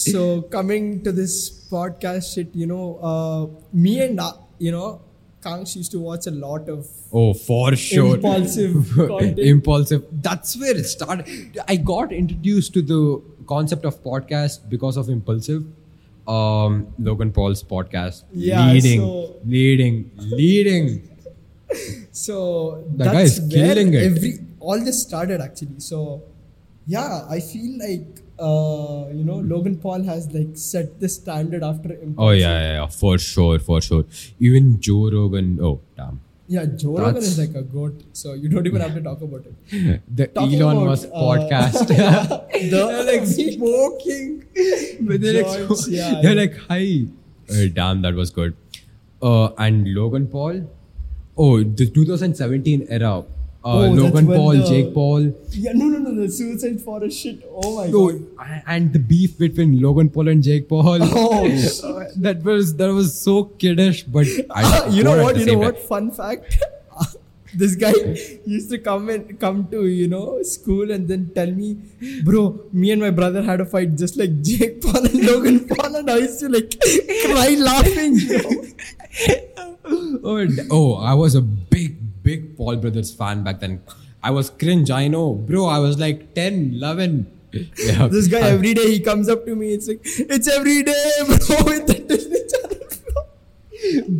So 0.00 0.42
coming 0.42 1.02
to 1.04 1.12
this 1.12 1.34
podcast 1.70 2.34
shit, 2.34 2.54
you 2.54 2.66
know, 2.66 2.98
uh, 3.02 3.46
me 3.72 4.00
and 4.02 4.18
uh, 4.20 4.32
you 4.58 4.70
know, 4.72 5.02
Kangs 5.42 5.74
used 5.76 5.90
to 5.92 5.98
watch 6.00 6.26
a 6.26 6.30
lot 6.30 6.68
of 6.68 6.86
Oh, 7.12 7.32
for 7.34 7.74
sure. 7.76 8.14
Impulsive. 8.16 8.98
Impulsive. 9.38 10.04
That's 10.12 10.56
where 10.58 10.76
it 10.76 10.84
started. 10.84 11.60
I 11.68 11.76
got 11.76 12.12
introduced 12.12 12.72
to 12.74 12.82
the 12.82 13.22
concept 13.46 13.84
of 13.84 14.02
podcast 14.02 14.68
because 14.68 14.96
of 14.96 15.08
Impulsive. 15.08 15.64
Um, 16.28 16.94
Logan 16.98 17.32
Paul's 17.32 17.62
podcast. 17.62 18.24
Yeah, 18.32 18.72
leading, 18.72 19.00
so- 19.00 19.36
leading, 19.44 20.10
leading. 20.18 21.08
so 22.12 22.84
That 22.96 23.12
guy 23.12 23.22
is 23.22 23.40
killing 23.50 23.94
it. 23.94 24.02
Every 24.04 24.38
all 24.60 24.78
this 24.78 25.02
started 25.02 25.40
actually. 25.40 25.80
So 25.80 26.22
yeah, 26.86 27.24
I 27.28 27.40
feel 27.40 27.78
like 27.78 28.20
uh, 28.40 29.08
you 29.12 29.24
know 29.24 29.36
Logan 29.52 29.76
Paul 29.76 30.02
has 30.04 30.32
like 30.32 30.56
set 30.56 30.98
the 31.00 31.08
standard 31.08 31.62
after 31.62 31.92
Impulsive. 31.92 32.18
Oh 32.18 32.30
yeah, 32.30 32.60
yeah, 32.60 32.72
yeah, 32.80 32.86
for 32.86 33.18
sure, 33.18 33.58
for 33.58 33.80
sure. 33.80 34.04
Even 34.38 34.80
Joe 34.80 35.10
Rogan. 35.10 35.58
Oh 35.60 35.80
damn. 35.96 36.20
Yeah, 36.48 36.64
Joe 36.64 36.98
Rogan 36.98 37.18
is 37.18 37.38
like 37.38 37.54
a 37.54 37.62
goat, 37.62 38.02
so 38.12 38.32
you 38.34 38.48
don't 38.48 38.66
even 38.66 38.80
have 38.80 38.94
to 38.94 39.00
talk 39.00 39.20
about 39.22 39.44
it. 39.46 40.00
The 40.20 40.26
Talking 40.26 40.60
Elon 40.60 40.76
about, 40.78 40.86
Musk 40.86 41.08
uh, 41.14 41.20
podcast. 41.20 41.86
the- 41.90 42.70
they're 42.70 43.04
like 43.04 43.26
smoking. 43.26 44.44
But 45.00 45.20
they're 45.20 45.44
like, 45.44 45.68
Joints, 45.68 45.86
yeah, 45.88 46.20
they're 46.20 46.34
yeah. 46.34 46.40
like, 46.40 46.56
hi. 46.68 47.06
Uh, 47.48 47.68
damn, 47.72 48.02
that 48.02 48.14
was 48.14 48.30
good. 48.30 48.56
Uh, 49.22 49.52
and 49.58 49.94
Logan 49.94 50.26
Paul. 50.26 50.68
Oh, 51.36 51.62
the 51.62 51.88
2017 51.88 52.86
era. 52.90 53.24
Uh, 53.62 53.68
Oh, 53.84 53.90
Logan 53.92 54.26
Paul, 54.26 54.56
the- 54.56 54.64
Jake 54.68 54.94
Paul. 54.94 55.34
Yeah, 55.50 55.72
no, 55.74 55.84
no, 55.86 55.98
no, 55.98 56.14
the 56.22 56.28
Suicide 56.32 56.80
Forest 56.80 57.18
shit. 57.18 57.42
Oh 57.52 57.76
my 57.76 57.90
Oh, 57.92 58.08
god. 58.12 58.62
and 58.66 58.92
the 58.94 58.98
beef 58.98 59.36
between 59.38 59.80
Logan 59.82 60.08
Paul 60.08 60.28
and 60.28 60.42
Jake 60.42 60.66
Paul. 60.68 60.98
Oh, 61.02 61.46
that 62.16 62.40
was 62.42 62.74
that 62.76 62.88
was 63.00 63.12
so 63.20 63.44
kiddish, 63.44 64.02
but 64.04 64.26
I 64.50 64.86
you 64.96 65.04
know 65.04 65.22
what? 65.22 65.36
You 65.36 65.44
know 65.46 65.58
what? 65.58 65.76
time. 65.76 65.86
Fun 65.88 66.10
fact. 66.10 66.56
this 67.60 67.74
guy 67.74 67.92
used 68.46 68.70
to 68.70 68.78
come 68.78 69.10
and 69.10 69.38
come 69.38 69.66
to 69.70 69.84
you 69.86 70.08
know 70.08 70.40
school 70.42 70.90
and 70.90 71.06
then 71.06 71.30
tell 71.34 71.50
me, 71.50 71.76
bro, 72.24 72.60
me 72.72 72.92
and 72.92 73.02
my 73.02 73.10
brother 73.10 73.42
had 73.42 73.60
a 73.60 73.66
fight 73.66 73.94
just 73.96 74.16
like 74.16 74.40
Jake 74.40 74.80
Paul 74.80 75.04
and 75.04 75.20
Logan 75.26 75.68
Paul, 75.68 75.96
and 75.96 76.08
I 76.10 76.16
used 76.16 76.40
to 76.40 76.48
like 76.48 76.74
cry 77.26 77.56
laughing. 77.58 78.16
oh, 80.24 80.46
oh, 80.70 80.94
I 80.96 81.14
was 81.14 81.34
a 81.34 81.42
big, 81.42 81.96
big 82.30 82.56
Paul 82.56 82.76
Brothers 82.84 83.12
fan 83.20 83.42
back 83.48 83.60
then. 83.60 83.82
I 84.22 84.30
was 84.38 84.50
cringe, 84.62 84.90
I 84.90 85.08
know. 85.08 85.28
Bro, 85.34 85.66
I 85.66 85.78
was 85.78 85.98
like 85.98 86.34
10, 86.34 86.74
11. 86.74 87.26
Yeah. 87.52 88.06
this 88.14 88.28
guy 88.28 88.42
every 88.56 88.74
day 88.74 88.90
he 88.90 89.00
comes 89.00 89.28
up 89.28 89.44
to 89.46 89.56
me. 89.56 89.72
It's 89.74 89.88
like 89.88 90.00
it's 90.04 90.48
every 90.48 90.82
day, 90.82 91.04
bro. 91.26 91.64
With 91.70 91.86
the 91.90 91.98
Disney 92.10 92.42
Channel. 92.52 92.86
bro." 93.12 93.22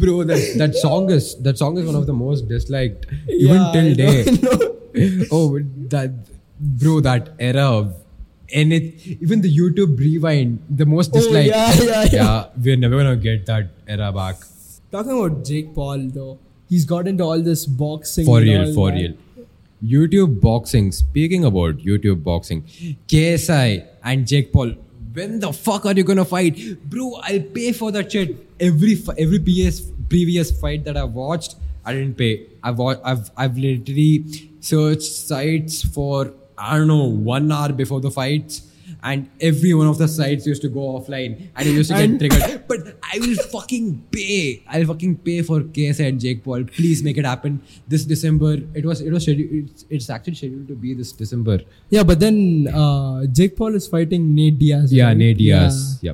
Bro, 0.00 0.24
that, 0.30 0.42
that 0.62 0.74
song 0.74 1.10
is 1.10 1.36
that 1.46 1.58
song 1.58 1.78
is 1.78 1.86
one 1.86 1.94
of 1.94 2.06
the 2.06 2.16
most 2.24 2.48
disliked 2.48 3.06
even 3.28 3.62
Yeah, 3.62 3.72
till 3.74 3.90
I 3.90 3.94
day. 4.02 4.24
I 4.26 4.36
know. 4.44 4.58
oh, 5.38 5.58
that 5.94 6.10
bro, 6.82 7.00
that 7.08 7.28
era 7.38 7.66
of 7.78 7.94
and 8.52 8.72
it 8.72 9.06
even 9.06 9.42
the 9.42 9.52
YouTube 9.56 9.96
rewind, 9.98 10.58
the 10.68 10.86
most 10.86 11.12
disliked. 11.12 11.52
Oh, 11.54 11.72
disliked. 11.72 12.12
yeah, 12.12 12.22
yeah, 12.22 12.24
yeah. 12.24 12.62
we're 12.66 12.80
never 12.84 12.96
gonna 12.96 13.16
get 13.16 13.46
that 13.46 13.68
era 13.86 14.12
back. 14.20 14.36
Talking 14.90 15.12
about 15.18 15.44
Jake 15.44 15.74
Paul 15.74 16.08
though, 16.18 16.38
he's 16.70 16.86
got 16.86 17.06
into 17.06 17.24
all 17.24 17.42
this 17.42 17.66
boxing. 17.66 18.24
For 18.24 18.40
real, 18.40 18.72
for 18.74 18.90
that. 18.90 18.96
real. 18.96 19.14
YouTube 19.84 20.40
boxing. 20.40 20.92
Speaking 20.92 21.44
about 21.44 21.78
YouTube 21.78 22.22
boxing, 22.24 22.62
KSI 23.08 23.86
and 24.02 24.26
Jake 24.26 24.52
Paul. 24.52 24.72
When 25.12 25.40
the 25.40 25.52
fuck 25.52 25.86
are 25.86 25.92
you 25.92 26.04
gonna 26.04 26.24
fight, 26.24 26.58
bro? 26.88 27.14
I'll 27.22 27.40
pay 27.40 27.72
for 27.72 27.90
that 27.92 28.12
shit. 28.12 28.36
Every 28.60 28.96
every 29.18 29.40
PS 29.40 29.80
previous 30.08 30.52
fight 30.60 30.84
that 30.84 30.96
I've 30.96 31.12
watched, 31.12 31.56
I 31.84 31.94
didn't 31.94 32.16
pay. 32.16 32.46
I've 32.62 32.80
I've 32.80 33.30
I've 33.36 33.58
literally 33.58 34.24
searched 34.60 35.02
sites 35.02 35.82
for 35.82 36.32
I 36.56 36.76
don't 36.76 36.88
know 36.88 37.04
one 37.04 37.50
hour 37.50 37.72
before 37.72 38.00
the 38.00 38.10
fights, 38.10 38.69
and 39.02 39.28
every 39.40 39.72
one 39.74 39.86
of 39.86 39.98
the 39.98 40.06
sites 40.08 40.46
used 40.46 40.62
to 40.62 40.68
go 40.68 40.80
offline, 40.98 41.48
and 41.56 41.68
it 41.68 41.72
used 41.72 41.90
to 41.90 42.06
get 42.06 42.18
triggered. 42.18 42.64
But 42.68 42.96
I 43.12 43.18
will 43.18 43.36
fucking 43.54 44.04
pay. 44.12 44.62
I'll 44.68 44.84
fucking 44.86 45.16
pay 45.18 45.42
for 45.42 45.60
KSI 45.60 46.08
and 46.08 46.20
Jake 46.20 46.42
Paul. 46.44 46.64
Please 46.64 47.02
make 47.02 47.16
it 47.18 47.24
happen 47.24 47.60
this 47.88 48.04
December. 48.04 48.58
It 48.74 48.84
was 48.84 49.00
it 49.00 49.10
was 49.12 49.22
scheduled. 49.24 49.50
It's, 49.52 49.84
it's 49.90 50.10
actually 50.10 50.34
scheduled 50.34 50.68
to 50.68 50.74
be 50.74 50.94
this 50.94 51.12
December. 51.12 51.60
Yeah, 51.88 52.02
but 52.04 52.20
then 52.20 52.68
uh, 52.72 53.26
Jake 53.26 53.56
Paul 53.56 53.74
is 53.74 53.88
fighting 53.88 54.34
Nate 54.34 54.58
Diaz. 54.58 54.92
Yeah, 54.92 55.06
right? 55.06 55.16
Nate 55.16 55.38
Diaz. 55.38 55.98
Yeah. 56.02 56.12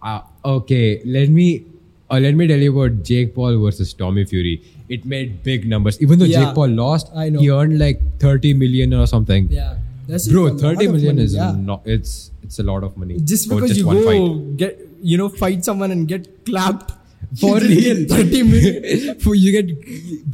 Uh, 0.00 0.20
okay, 0.44 1.02
let 1.04 1.28
me 1.28 1.64
uh, 2.10 2.18
let 2.20 2.34
me 2.34 2.46
tell 2.46 2.58
you 2.58 2.72
about 2.78 3.02
Jake 3.02 3.34
Paul 3.34 3.58
versus 3.62 3.92
Tommy 3.92 4.24
Fury. 4.24 4.62
It 4.88 5.04
made 5.04 5.42
big 5.42 5.66
numbers. 5.68 6.00
Even 6.00 6.18
though 6.18 6.24
Yeah, 6.24 6.44
Jake 6.46 6.54
Paul 6.54 6.68
lost, 6.68 7.10
I 7.14 7.28
know. 7.28 7.40
he 7.40 7.50
earned 7.50 7.78
like 7.78 8.00
30 8.20 8.54
million 8.54 8.94
or 8.94 9.06
something. 9.06 9.48
Yeah, 9.50 9.76
that's 10.08 10.26
Bro, 10.28 10.42
lot 10.44 10.60
30 10.60 10.88
money, 10.88 11.22
is 11.22 11.34
yeah. 11.34 11.52
not 11.70 11.82
it's 11.94 12.30
it's 12.42 12.58
a 12.58 12.62
lot 12.62 12.82
of 12.88 12.96
money. 12.96 13.18
just 13.32 13.48
for 13.48 13.56
because 13.60 13.78
you 13.78 13.86
one 13.86 14.02
go 14.02 14.10
fight. 14.10 14.56
get 14.62 14.80
you 15.10 15.16
know 15.20 15.28
fight 15.28 15.64
someone 15.64 15.90
and 15.96 16.08
get 16.08 16.28
clapped 16.46 16.92
For 17.40 17.58
real. 17.70 18.06
30 18.08 18.42
million. 18.50 19.18
For 19.24 19.34
you 19.34 19.50
get 19.56 19.66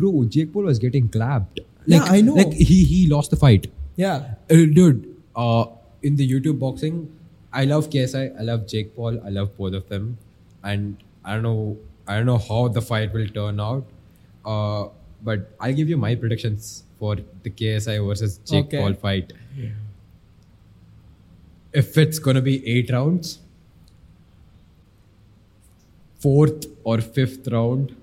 bro, 0.01 0.25
Jake 0.35 0.53
Paul 0.53 0.65
was 0.71 0.79
getting 0.79 1.09
clapped. 1.09 1.61
Yeah, 1.87 2.01
Like, 2.03 2.11
I 2.17 2.21
know. 2.27 2.35
Like 2.35 2.53
he 2.53 2.85
he 2.91 3.07
lost 3.13 3.31
the 3.37 3.37
fight. 3.45 3.67
Yeah, 3.97 4.35
Uh, 4.51 4.61
dude, 4.79 5.01
uh, 5.37 5.65
in 6.03 6.17
the 6.21 6.27
YouTube 6.31 6.59
boxing, 6.61 6.97
I 7.53 7.65
love 7.65 7.89
KSI, 7.91 8.23
I 8.39 8.43
love 8.43 8.67
Jake 8.73 8.95
Paul, 8.97 9.19
I 9.25 9.31
love 9.39 9.51
both 9.57 9.75
of 9.81 9.89
them, 9.89 10.19
and 10.63 10.97
I 11.25 11.35
don't 11.35 11.43
know, 11.49 11.77
I 12.09 12.17
don't 12.17 12.27
know 12.27 12.39
how 12.39 12.61
the 12.79 12.83
fight 12.83 13.13
will 13.19 13.29
turn 13.39 13.61
out. 13.61 13.85
Uh, 14.45 14.89
but 15.23 15.51
I'll 15.61 15.73
give 15.81 15.89
you 15.89 15.97
my 15.97 16.15
predictions 16.17 16.85
for 16.99 17.17
the 17.17 17.51
KSI 17.51 17.97
versus 18.07 18.39
Jake 18.45 18.67
Okay. 18.67 18.79
Paul 18.83 18.95
fight. 18.95 19.33
If 21.73 21.99
it's 21.99 22.19
gonna 22.19 22.43
be 22.43 22.67
eight 22.67 22.91
rounds, 22.91 23.41
fourth 26.19 26.67
or 26.85 27.01
fifth 27.01 27.49
round, 27.49 27.95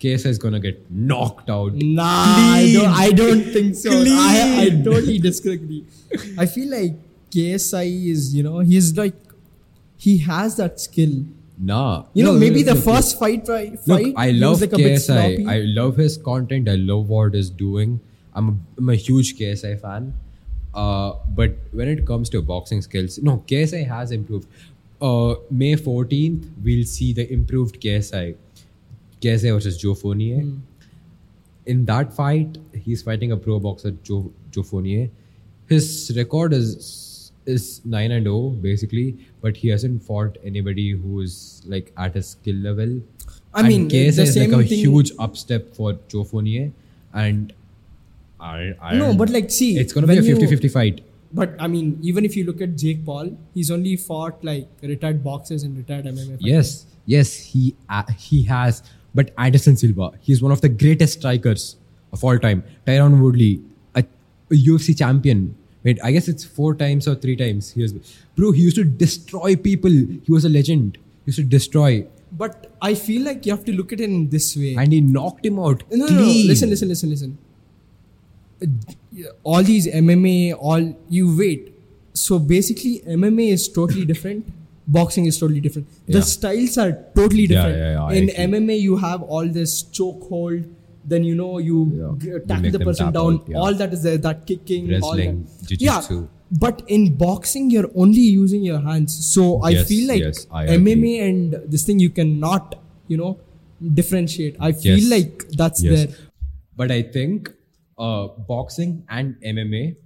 KSI 0.00 0.26
is 0.26 0.38
gonna 0.38 0.60
get 0.60 0.90
knocked 0.90 1.50
out. 1.50 1.72
Nah, 1.74 2.04
I 2.04 2.70
don't, 2.72 2.86
I 2.86 3.10
don't 3.10 3.42
think 3.42 3.74
so. 3.74 3.90
I, 3.92 4.66
I 4.66 4.70
totally 4.84 5.18
disagree. 5.18 5.84
I 6.38 6.46
feel 6.46 6.70
like 6.70 6.94
KSI 7.30 8.06
is, 8.10 8.34
you 8.34 8.42
know, 8.42 8.60
he's 8.60 8.96
like, 8.96 9.14
he 9.96 10.18
has 10.18 10.56
that 10.56 10.80
skill. 10.80 11.24
Nah. 11.58 12.04
You 12.14 12.24
know, 12.24 12.32
No, 12.32 12.38
maybe 12.38 12.62
look, 12.62 12.66
the 12.66 12.74
look, 12.74 12.84
first 12.84 13.18
fight, 13.18 13.48
right? 13.48 13.76
Look, 13.86 14.14
I 14.16 14.30
love 14.30 14.60
like 14.60 14.72
a 14.72 14.76
bit 14.76 14.98
sloppy. 15.00 15.38
KSI. 15.38 15.48
I 15.48 15.58
love 15.60 15.96
his 15.96 16.16
content. 16.16 16.68
I 16.68 16.76
love 16.76 17.08
what 17.08 17.34
he's 17.34 17.50
doing. 17.50 18.00
I'm 18.32 18.48
a, 18.48 18.56
I'm 18.78 18.88
a 18.90 18.94
huge 18.94 19.36
KSI 19.36 19.80
fan. 19.80 20.14
Uh, 20.80 21.12
but 21.38 21.54
when 21.80 21.88
it 21.92 22.04
comes 22.10 22.30
to 22.34 22.42
boxing 22.50 22.82
skills, 22.88 23.18
no, 23.28 23.36
KSI 23.52 23.86
has 23.92 24.12
improved. 24.16 24.48
Uh, 25.00 25.34
May 25.50 25.74
14th, 25.76 26.48
we'll 26.68 26.84
see 26.84 27.12
the 27.20 27.24
improved 27.38 27.80
KSI. 27.86 28.26
KSI 29.22 29.52
versus 29.54 29.78
Joe 29.84 29.94
Fournier. 29.94 30.40
Hmm. 30.40 30.58
In 31.66 31.84
that 31.86 32.12
fight, 32.18 32.58
he's 32.84 33.02
fighting 33.08 33.32
a 33.32 33.36
pro 33.36 33.58
boxer, 33.66 33.90
Joe, 34.10 34.30
Joe 34.52 34.62
Fournier. 34.62 35.08
His 35.74 36.12
record 36.16 36.52
is 36.60 36.94
is 37.52 37.66
9 37.92 38.10
and 38.14 38.26
0 38.26 38.38
basically, 38.64 39.04
but 39.42 39.56
he 39.60 39.68
hasn't 39.74 40.02
fought 40.08 40.36
anybody 40.44 40.90
who's 40.90 41.36
like 41.74 41.92
at 42.06 42.14
his 42.20 42.26
skill 42.32 42.56
level. 42.56 42.90
I 43.54 43.60
And 43.60 43.68
mean, 43.68 43.84
KSI 43.94 44.16
the 44.16 44.22
is 44.22 44.36
like 44.36 44.50
same 44.50 44.54
a 44.60 44.64
thing- 44.72 44.78
huge 44.86 45.12
upstep 45.26 45.70
for 45.78 45.92
Joe 46.14 46.24
Fournier, 46.32 46.66
and 47.14 47.54
I, 48.40 48.74
I 48.80 48.96
No, 48.96 49.14
but 49.14 49.30
like, 49.30 49.50
see, 49.50 49.78
it's 49.78 49.92
gonna 49.92 50.06
be 50.06 50.18
a 50.18 50.22
when 50.22 50.36
50-50 50.36 50.70
fight. 50.70 51.00
But 51.32 51.54
I 51.58 51.66
mean, 51.66 51.98
even 52.02 52.24
if 52.24 52.36
you 52.36 52.44
look 52.44 52.60
at 52.60 52.76
Jake 52.76 53.04
Paul, 53.04 53.36
he's 53.54 53.70
only 53.70 53.96
fought 53.96 54.42
like 54.42 54.68
retired 54.82 55.22
boxers 55.22 55.62
and 55.62 55.76
retired 55.76 56.06
MMA 56.06 56.24
fighters. 56.26 56.40
Yes, 56.40 56.86
yes, 57.06 57.34
he 57.34 57.74
uh, 57.88 58.04
he 58.16 58.44
has. 58.44 58.82
But 59.14 59.32
Anderson 59.36 59.76
Silva, 59.76 60.12
he's 60.20 60.40
one 60.42 60.52
of 60.52 60.60
the 60.60 60.68
greatest 60.68 61.18
strikers 61.18 61.76
of 62.12 62.22
all 62.24 62.38
time. 62.38 62.62
Tyron 62.86 63.20
Woodley, 63.20 63.60
a, 63.94 64.04
a 64.50 64.54
UFC 64.54 64.96
champion. 64.96 65.56
Wait, 65.82 65.98
I 66.02 66.12
guess 66.12 66.28
it's 66.28 66.44
four 66.44 66.74
times 66.74 67.08
or 67.08 67.14
three 67.14 67.36
times. 67.36 67.72
He 67.72 67.82
was, 67.82 67.92
bro, 68.36 68.52
he 68.52 68.62
used 68.62 68.76
to 68.76 68.84
destroy 68.84 69.56
people. 69.56 69.90
He 69.90 70.22
was 70.28 70.44
a 70.44 70.48
legend. 70.48 70.98
He 71.24 71.30
used 71.30 71.38
to 71.38 71.44
destroy, 71.44 72.06
But 72.32 72.72
I 72.82 72.94
feel 72.94 73.22
like 73.22 73.46
you 73.46 73.52
have 73.52 73.64
to 73.64 73.72
look 73.72 73.92
at 73.92 74.00
it 74.00 74.04
in 74.04 74.28
this 74.30 74.56
way. 74.56 74.74
and 74.78 74.92
he 74.92 75.00
knocked 75.00 75.44
him 75.46 75.58
out. 75.58 75.82
No, 75.90 76.06
no, 76.06 76.14
no. 76.14 76.22
Listen, 76.22 76.70
listen, 76.70 76.88
listen, 76.88 77.10
listen. 77.10 77.38
All 79.42 79.62
these 79.62 79.86
MMA, 79.86 80.54
all 80.58 80.96
you 81.08 81.36
wait. 81.36 81.74
So 82.12 82.38
basically, 82.38 83.00
MMA 83.06 83.48
is 83.52 83.68
totally 83.68 84.04
different. 84.04 84.46
Boxing 84.86 85.26
is 85.26 85.38
totally 85.38 85.60
different. 85.60 85.86
The 86.06 86.18
Yeah. 86.18 86.20
styles 86.32 86.78
are 86.78 86.92
totally 87.14 87.46
different. 87.46 87.76
yeah, 87.78 87.92
yeah, 87.92 88.04
I 88.04 88.14
In. 88.14 88.28
MMA, 88.52 88.76
you 88.80 88.96
have 88.96 89.22
all 89.22 89.46
this 89.48 89.82
chokehold. 89.98 90.64
Then 91.12 91.24
you 91.24 91.34
know 91.34 91.58
you 91.58 91.76
Yeah. 91.98 92.14
g- 92.22 92.40
tackle 92.48 92.70
the 92.70 92.80
person 92.80 93.12
down. 93.12 93.34
out, 93.34 93.46
yeah. 93.48 93.56
All 93.58 93.74
that 93.82 93.92
is 93.98 94.02
there. 94.02 94.18
That 94.18 94.46
kicking, 94.46 94.88
Wrestling, 94.88 95.36
all 95.36 95.60
that. 95.60 95.68
jiu-jitsu. 95.68 96.14
Yeah, 96.14 96.26
but 96.64 96.82
in 96.86 97.06
boxing, 97.22 97.70
you're 97.70 97.90
only 97.94 98.20
using 98.40 98.62
your 98.70 98.80
hands. 98.88 99.14
So 99.34 99.46
I 99.62 99.70
Yes, 99.76 99.88
feel 99.88 100.08
like 100.08 100.20
yes, 100.20 100.46
I 100.50 100.66
MMA 100.78 101.14
agree. 101.14 101.28
and 101.28 101.56
this 101.76 101.84
thing 101.90 101.98
you 101.98 102.10
cannot, 102.10 102.74
you 103.08 103.16
know, 103.22 103.36
differentiate. 104.00 104.56
I 104.60 104.72
feel 104.72 104.98
Yes. 104.98 105.10
like 105.16 105.46
that's 105.62 105.82
Yes. 105.82 105.94
there. 105.94 106.08
But 106.76 106.90
I 106.98 107.02
think 107.02 107.52
uh, 107.98 108.28
boxing 108.48 109.04
and 109.08 109.36
MMA, 109.44 109.96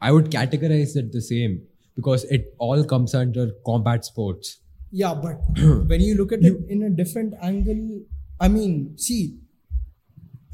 I 0.00 0.12
would 0.12 0.30
categorize 0.30 0.96
it 0.96 1.12
the 1.12 1.20
same 1.20 1.62
because 1.96 2.24
it 2.24 2.54
all 2.58 2.84
comes 2.84 3.14
under 3.14 3.50
combat 3.64 4.04
sports. 4.04 4.60
Yeah, 4.90 5.14
but 5.14 5.36
when 5.88 6.00
you 6.00 6.14
look 6.16 6.32
at 6.32 6.40
it 6.42 6.56
in 6.68 6.82
a 6.82 6.90
different 6.90 7.34
angle, 7.42 8.02
I 8.40 8.48
mean, 8.48 8.96
see, 8.98 9.38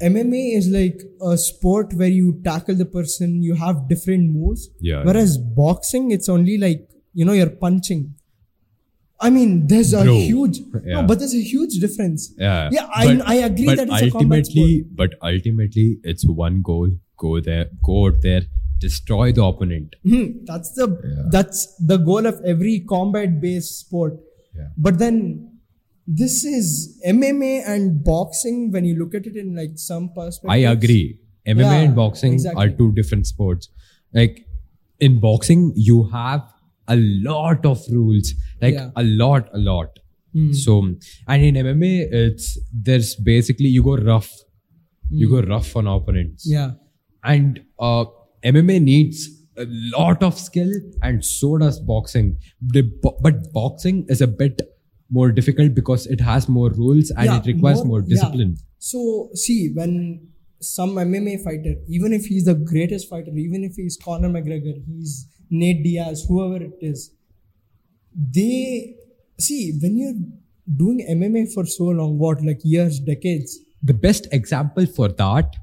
MMA 0.01 0.57
is 0.57 0.67
like 0.69 1.01
a 1.21 1.37
sport 1.37 1.93
where 1.93 2.07
you 2.07 2.41
tackle 2.43 2.75
the 2.75 2.85
person, 2.85 3.43
you 3.43 3.55
have 3.55 3.87
different 3.87 4.31
moves. 4.31 4.69
Yeah. 4.79 5.03
Whereas 5.03 5.37
boxing, 5.37 6.11
it's 6.11 6.27
only 6.27 6.57
like, 6.57 6.89
you 7.13 7.25
know, 7.25 7.33
you're 7.33 7.49
punching. 7.49 8.15
I 9.21 9.29
mean, 9.29 9.67
there's 9.67 9.93
a 9.93 10.03
Bro, 10.03 10.13
huge, 10.15 10.57
yeah. 10.59 10.95
no, 11.01 11.03
but 11.03 11.19
there's 11.19 11.35
a 11.35 11.41
huge 11.41 11.75
difference. 11.79 12.33
Yeah, 12.37 12.69
Yeah, 12.71 12.87
I, 12.93 13.05
but- 13.15 13.27
I 13.27 13.35
agree 13.35 13.65
that 13.75 13.87
it's 13.89 14.01
a 14.01 14.11
combat 14.11 14.45
sport. 14.47 14.57
ultimately, 14.65 14.85
but 15.01 15.11
ultimately, 15.21 15.97
it's 16.03 16.25
one 16.27 16.61
goal: 16.61 16.89
go 17.17 17.39
there, 17.39 17.69
go 17.83 18.07
out 18.07 18.21
there, 18.23 18.41
destroy 18.79 19.31
the 19.31 19.43
opponent. 19.43 19.95
Hmm, 20.03 20.25
that's 20.45 20.71
the 20.73 20.87
Yeah. 20.89 21.23
that's 21.37 21.61
the 21.93 21.97
goal 21.97 22.25
of 22.25 22.41
every 22.55 22.79
combat 22.93 23.39
based 23.41 23.79
sport. 23.79 24.19
Yeah. 24.55 24.69
But 24.77 24.97
then 24.99 25.19
this 26.07 26.43
is 26.43 26.99
MMA 27.07 27.51
and 27.73 28.03
boxing 28.03 28.71
when 28.71 28.85
you 28.85 28.95
look 29.01 29.13
at 29.15 29.25
it 29.27 29.35
in 29.35 29.55
like 29.55 29.77
some 29.77 30.09
perspective. 30.15 30.49
I 30.49 30.57
agree. 30.71 31.19
MMA 31.47 31.61
Yeah, 31.61 31.81
and 31.85 31.95
boxing 31.95 32.33
exactly. 32.33 32.63
are 32.65 32.69
two 32.69 32.91
different 32.93 33.27
sports. 33.27 33.69
Like 34.13 34.45
in 34.99 35.19
boxing, 35.19 35.73
you 35.75 36.03
have 36.15 36.41
a 36.87 36.95
lot 36.97 37.65
of 37.65 37.81
rules, 37.91 38.33
like 38.61 38.73
Yeah. 38.73 38.89
a 38.95 39.03
lot, 39.03 39.49
a 39.53 39.57
lot. 39.59 39.99
Hmm. 40.33 40.51
So, 40.53 40.77
and 41.27 41.43
in 41.43 41.55
MMA, 41.55 42.07
it's 42.11 42.57
there's 42.73 43.15
basically 43.15 43.67
you 43.67 43.83
go 43.83 43.97
rough, 43.97 44.31
you 45.09 45.29
go 45.29 45.41
rough 45.41 45.75
on 45.75 45.87
opponents. 45.87 46.45
Hmm. 46.47 46.53
Yeah. 46.53 46.71
and 47.23 47.59
uh, 47.79 48.05
MMA 48.43 48.81
needs 48.81 49.17
a 49.57 49.65
lot 49.95 50.23
of 50.23 50.37
skill, 50.39 50.71
and 51.03 51.23
so 51.23 51.57
does 51.57 51.79
boxing. 51.79 52.29
The, 52.75 52.81
but 53.21 53.51
boxing 53.53 54.05
is 54.09 54.21
a 54.21 54.27
bit 54.27 54.61
more 55.11 55.31
difficult 55.31 55.75
because 55.75 56.07
it 56.07 56.21
has 56.21 56.47
more 56.49 56.69
rules 56.71 57.11
and 57.11 57.25
Yeah, 57.25 57.37
it 57.39 57.45
requires 57.45 57.83
more, 57.85 57.99
yeah. 58.01 58.07
discipline. 58.15 58.55
So 58.79 59.29
see 59.35 59.71
when 59.75 60.27
some 60.61 60.95
MMA 60.95 61.43
fighter, 61.43 61.75
even 61.89 62.13
if 62.13 62.25
he's 62.25 62.45
the 62.45 62.55
greatest 62.55 63.09
fighter, 63.09 63.31
even 63.35 63.63
if 63.63 63.75
he's 63.75 63.97
Conor 64.03 64.29
McGregor, 64.29 64.75
he's 64.87 65.27
Nate 65.51 65.83
Diaz, 65.83 66.25
whoever 66.27 66.63
it 66.63 66.77
is, 66.81 67.11
they 68.15 68.95
see 69.39 69.77
when 69.81 69.97
you're 69.97 70.19
doing 70.77 71.05
MMA 71.09 71.53
for 71.53 71.65
so 71.65 71.85
long, 71.85 72.17
what 72.17 72.41
like 72.43 72.59
years, 72.63 72.99
decades. 72.99 73.59
The 73.83 73.93
best 73.93 74.27
example 74.31 74.85
for 74.85 75.07
that, 75.09 75.55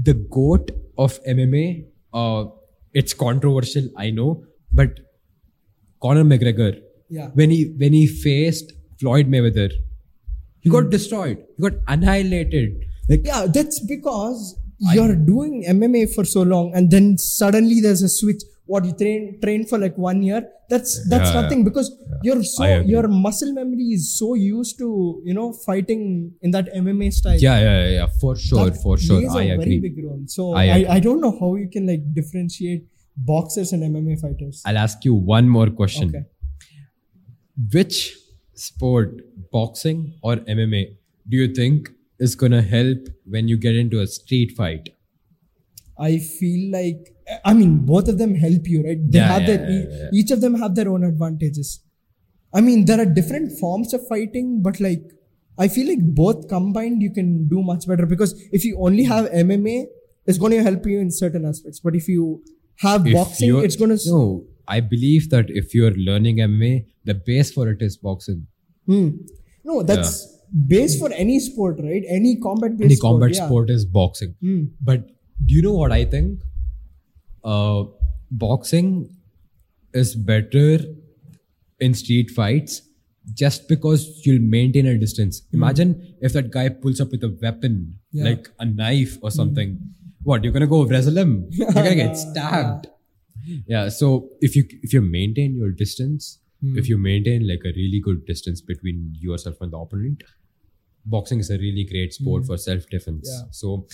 the 0.00 0.14
goat 0.14 0.70
of 0.98 1.18
MMA. 1.24 1.86
Uh, 2.12 2.44
it's 2.92 3.12
controversial, 3.12 3.88
I 3.96 4.10
know, 4.10 4.44
but 4.72 5.00
Conor 6.00 6.24
McGregor, 6.24 6.80
Yeah. 7.08 7.28
when 7.34 7.50
he 7.50 7.74
when 7.76 7.92
he 7.92 8.06
faced 8.06 8.72
Floyd 9.00 9.26
Mayweather, 9.28 9.70
he 10.60 10.70
got 10.70 10.90
destroyed. 10.90 11.38
He 11.56 11.62
got 11.62 11.72
annihilated. 11.88 12.84
Like 13.08 13.26
Yeah, 13.26 13.46
that's 13.52 13.80
because 13.80 14.56
you're 14.92 15.16
doing 15.16 15.64
MMA 15.66 16.14
for 16.14 16.24
so 16.24 16.42
long, 16.42 16.72
and 16.74 16.90
then 16.90 17.18
suddenly 17.18 17.80
there's 17.80 18.02
a 18.02 18.08
switch. 18.08 18.42
What 18.66 18.84
you 18.86 18.92
train 18.94 19.40
train 19.42 19.66
for 19.66 19.78
like 19.78 19.96
one 19.98 20.22
year? 20.22 20.42
That's 20.70 21.06
that's 21.10 21.30
Yeah, 21.34 21.42
nothing 21.42 21.64
because 21.64 21.90
you're 22.22 22.42
so 22.42 22.64
your 22.92 23.08
muscle 23.08 23.52
memory 23.52 23.88
is 23.96 24.16
so 24.18 24.32
used 24.34 24.78
to 24.78 24.88
you 25.24 25.34
know 25.34 25.52
fighting 25.52 26.32
in 26.40 26.50
that 26.52 26.72
MMA 26.74 27.12
style. 27.12 27.38
yeah, 27.38 27.58
yeah, 27.58 27.84
yeah, 27.84 27.90
yeah, 27.96 28.06
for 28.20 28.34
sure, 28.36 28.70
That 28.70 28.82
for 28.82 28.96
sure. 28.96 29.18
I 29.38 29.56
very 29.56 29.78
big 29.80 30.02
role. 30.04 30.22
So 30.26 30.54
I 30.54 30.64
I. 30.76 30.80
I 30.96 31.00
don't 31.00 31.20
know 31.20 31.32
how 31.40 31.50
you 31.56 31.68
can 31.68 31.86
like 31.86 32.02
differentiate 32.14 32.86
boxers 33.16 33.72
and 33.72 33.82
MMA 33.82 34.20
fighters. 34.20 34.62
I'll 34.64 34.78
ask 34.78 35.04
you 35.04 35.14
one 35.14 35.48
more 35.48 35.68
question. 35.82 36.08
Okay. 36.08 36.24
Which 37.72 38.16
sport, 38.54 39.20
boxing 39.52 40.14
or 40.22 40.36
MMA, 40.36 40.96
do 41.28 41.36
you 41.36 41.48
think 41.54 41.90
is 42.18 42.34
gonna 42.34 42.62
help 42.62 43.08
when 43.26 43.48
you 43.48 43.56
get 43.56 43.76
into 43.76 44.00
a 44.00 44.06
street 44.06 44.52
fight? 44.56 44.88
I 45.98 46.18
feel 46.18 46.72
like 46.72 47.13
I 47.44 47.54
mean 47.54 47.78
both 47.86 48.08
of 48.08 48.18
them 48.18 48.34
help 48.34 48.68
you, 48.68 48.84
right? 48.84 48.98
They 49.10 49.18
Yeah, 49.18 49.32
have 49.32 49.42
yeah, 49.42 49.56
their 49.56 49.70
yeah, 49.90 50.08
each 50.12 50.30
of 50.30 50.40
them 50.40 50.54
have 50.54 50.74
their 50.74 50.88
own 50.88 51.04
advantages. 51.04 51.80
I 52.52 52.60
mean 52.60 52.84
there 52.84 53.00
are 53.00 53.06
different 53.06 53.58
forms 53.58 53.94
of 53.94 54.06
fighting, 54.08 54.62
but 54.62 54.80
like 54.80 55.02
I 55.58 55.68
feel 55.68 55.88
like 55.88 56.02
both 56.02 56.48
combined 56.48 57.02
you 57.02 57.12
can 57.12 57.48
do 57.48 57.62
much 57.62 57.86
better 57.86 58.06
because 58.06 58.34
if 58.52 58.64
you 58.64 58.78
only 58.80 59.04
have 59.04 59.26
MMA, 59.26 59.86
it's 60.26 60.38
going 60.38 60.52
to 60.52 60.62
help 60.62 60.86
you 60.86 60.98
in 61.00 61.10
certain 61.10 61.44
aspects. 61.44 61.80
But 61.80 61.94
if 61.94 62.08
you 62.08 62.42
have 62.78 63.06
If 63.06 63.14
boxing, 63.14 63.56
it's 63.58 63.76
going 63.76 63.96
to 63.96 63.98
No, 64.06 64.44
I 64.66 64.80
believe 64.80 65.30
that 65.30 65.46
if 65.48 65.74
you're 65.74 65.92
learning 65.92 66.38
MMA, 66.38 66.86
the 67.04 67.14
base 67.14 67.52
for 67.52 67.68
it 67.68 67.82
is 67.82 67.96
boxing. 67.96 68.46
Hmm. 68.86 69.10
No, 69.64 69.82
that's 69.82 70.26
base 70.66 70.98
for 70.98 71.12
any 71.12 71.38
sport, 71.40 71.78
right? 71.82 72.02
Any 72.08 72.36
combat 72.40 72.76
based 72.76 72.90
Any 72.90 72.96
combat 72.96 73.34
yeah. 73.34 73.46
sport 73.46 73.70
is 73.70 73.84
boxing. 73.84 74.34
Hmm. 74.40 74.64
But 74.80 75.06
do 75.44 75.54
you 75.54 75.62
know 75.62 75.72
what 75.72 75.92
I 75.92 76.04
think? 76.04 76.40
Uh, 77.44 77.84
boxing 78.30 79.14
is 79.92 80.14
better 80.14 80.78
in 81.80 81.94
street 81.94 82.30
fights 82.30 82.82
just 83.32 83.68
because 83.68 84.22
you'll 84.24 84.42
maintain 84.42 84.86
a 84.86 84.98
distance. 84.98 85.42
Hmm. 85.50 85.56
Imagine 85.56 86.14
if 86.20 86.32
that 86.32 86.50
guy 86.50 86.68
pulls 86.68 87.00
up 87.00 87.10
with 87.10 87.24
a 87.24 87.36
weapon, 87.40 87.98
Yeah. 88.12 88.24
like 88.24 88.50
a 88.58 88.66
knife 88.66 89.16
or 89.22 89.30
hmm. 89.30 89.36
something. 89.36 89.78
What 90.22 90.42
you're 90.42 90.52
gonna 90.52 90.66
go 90.66 90.84
wrestle 90.84 91.18
him? 91.18 91.46
You're 91.50 91.72
gonna 91.72 91.94
get 91.94 92.16
stabbed. 92.24 92.88
Yeah. 93.66 93.88
So 93.88 94.30
if 94.40 94.56
you 94.56 94.64
if 94.82 94.92
you 94.92 95.02
maintain 95.02 95.56
your 95.56 95.70
distance, 95.70 96.38
hmm. 96.60 96.78
if 96.78 96.88
you 96.88 96.98
maintain 96.98 97.46
like 97.48 97.60
a 97.64 97.72
really 97.76 98.00
good 98.02 98.24
distance 98.26 98.60
between 98.60 99.14
yourself 99.18 99.56
and 99.60 99.72
the 99.72 99.78
opponent, 99.78 100.22
boxing 101.04 101.40
is 101.40 101.50
a 101.50 101.58
really 101.58 101.84
great 101.84 102.14
sport 102.14 102.46
for 102.46 102.56
self 102.56 102.88
defense. 102.88 103.28
Yeah. 103.30 103.50
So 103.50 103.86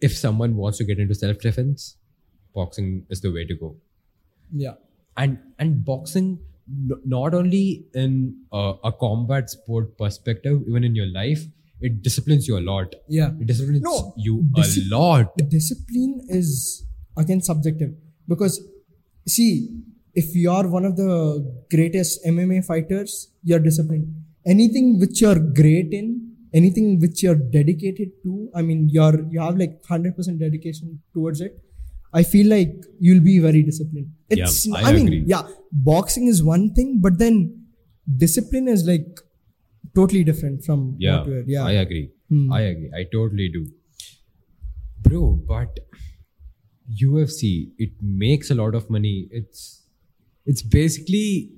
if 0.00 0.16
someone 0.16 0.56
wants 0.56 0.78
to 0.78 0.84
get 0.84 0.98
into 0.98 1.14
self 1.14 1.38
defense, 1.38 1.96
boxing 2.54 3.06
is 3.10 3.20
the 3.20 3.32
way 3.32 3.44
to 3.44 3.54
go. 3.54 3.76
Yeah. 4.52 4.74
and 5.16 5.38
and 5.58 5.84
boxing 5.84 6.26
not 7.12 7.34
only 7.38 7.84
in 8.02 8.12
uh, 8.52 8.74
a 8.90 8.92
combat 8.92 9.50
sport 9.54 9.96
perspective 10.02 10.60
even 10.68 10.84
in 10.88 10.94
your 10.94 11.06
life 11.16 11.42
it 11.80 12.02
disciplines 12.02 12.46
you 12.48 12.56
a 12.58 12.64
lot. 12.68 12.94
Yeah. 13.08 13.30
it 13.40 13.46
disciplines 13.46 13.82
No, 13.82 14.12
you 14.16 14.34
a 14.56 14.66
lot. 14.94 15.36
discipline 15.56 16.14
is 16.28 16.86
again 17.16 17.40
subjective. 17.40 17.92
Because 18.28 18.60
see 19.26 19.50
if 20.14 20.34
you 20.34 20.50
are 20.50 20.66
one 20.76 20.84
of 20.84 20.96
the 20.96 21.12
greatest 21.74 22.24
mma 22.26 22.64
fighters 22.64 23.18
you're 23.42 23.60
disciplined. 23.68 24.08
Anything 24.46 24.98
which 24.98 25.20
you're 25.20 25.38
great 25.60 25.92
in 25.92 26.08
anything 26.54 26.98
which 27.00 27.22
you're 27.22 27.40
dedicated 27.54 28.10
to 28.24 28.34
i 28.58 28.62
mean 28.68 28.88
you're 28.92 29.16
you 29.32 29.38
have 29.46 29.56
like 29.62 29.74
100% 29.82 30.38
dedication 30.44 30.98
towards 31.16 31.40
it 31.46 31.58
i 32.12 32.22
feel 32.22 32.48
like 32.48 32.74
you'll 32.98 33.20
be 33.20 33.38
very 33.38 33.62
disciplined. 33.62 34.10
It's 34.30 34.70
I 34.72 34.82
i, 34.82 34.92
mean 34.92 35.06
agree. 35.06 35.24
yeah 35.26 35.42
boxing 35.72 36.26
is 36.26 36.42
one 36.42 36.74
thing 36.74 36.98
but 37.00 37.18
then 37.18 37.66
discipline 38.16 38.68
is 38.68 38.86
like 38.86 39.20
totally 39.94 40.24
different 40.24 40.64
from 40.64 40.94
yeah, 40.98 41.24
yeah. 41.46 41.64
I 41.64 41.72
agree. 41.72 42.10
Hmm. 42.28 42.52
i 42.52 42.60
agree. 42.60 42.90
I 42.94 43.04
totally 43.12 43.48
do. 43.48 43.66
Bro 45.00 45.40
but 45.48 45.78
ufc 47.04 47.42
it 47.78 47.92
makes 48.02 48.50
a 48.50 48.54
lot 48.54 48.74
of 48.74 48.88
money. 48.90 49.28
It's 49.30 49.84
it's 50.46 50.62
basically 50.62 51.50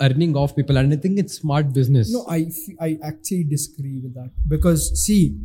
earning 0.00 0.36
off 0.36 0.56
people. 0.56 0.76
And 0.76 0.92
i 0.92 0.96
think 0.96 1.18
it's 1.18 1.34
smart 1.34 1.72
business. 1.72 2.12
No, 2.12 2.24
I 2.28 2.46
I 2.80 2.98
actually 3.02 3.44
disagree 3.44 4.00
with 4.02 4.14
that. 4.14 4.30
Because 4.48 5.04
see, 5.04 5.38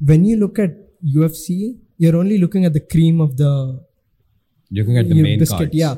when 0.00 0.24
you 0.24 0.36
look 0.36 0.58
at 0.58 0.70
UFC, 1.16 1.78
you're 1.98 2.16
only 2.16 2.38
looking 2.38 2.64
at 2.64 2.72
the 2.72 2.80
cream 2.80 3.20
of 3.20 3.36
the 3.36 3.52
looking 4.70 4.98
at 4.98 5.08
the 5.08 5.22
main 5.22 5.38
biscuit. 5.38 5.58
cards. 5.58 5.74
Yeah, 5.74 5.94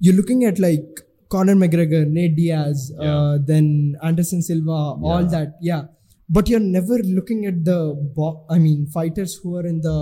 you're 0.00 0.14
looking 0.14 0.44
at 0.44 0.58
like 0.58 1.00
Conor 1.28 1.54
McGregor, 1.54 2.06
Nate 2.08 2.36
Diaz, 2.36 2.92
uh, 2.98 3.38
then 3.44 3.96
Anderson 4.02 4.42
Silva, 4.42 4.70
all 4.70 5.24
that. 5.26 5.54
Yeah, 5.60 5.82
but 6.28 6.48
you're 6.48 6.60
never 6.60 6.98
looking 6.98 7.46
at 7.46 7.64
the 7.64 7.78
bo- 8.16 8.44
I 8.50 8.58
mean, 8.58 8.86
fighters 8.86 9.34
who 9.36 9.56
are 9.56 9.66
in 9.66 9.80
the 9.80 9.98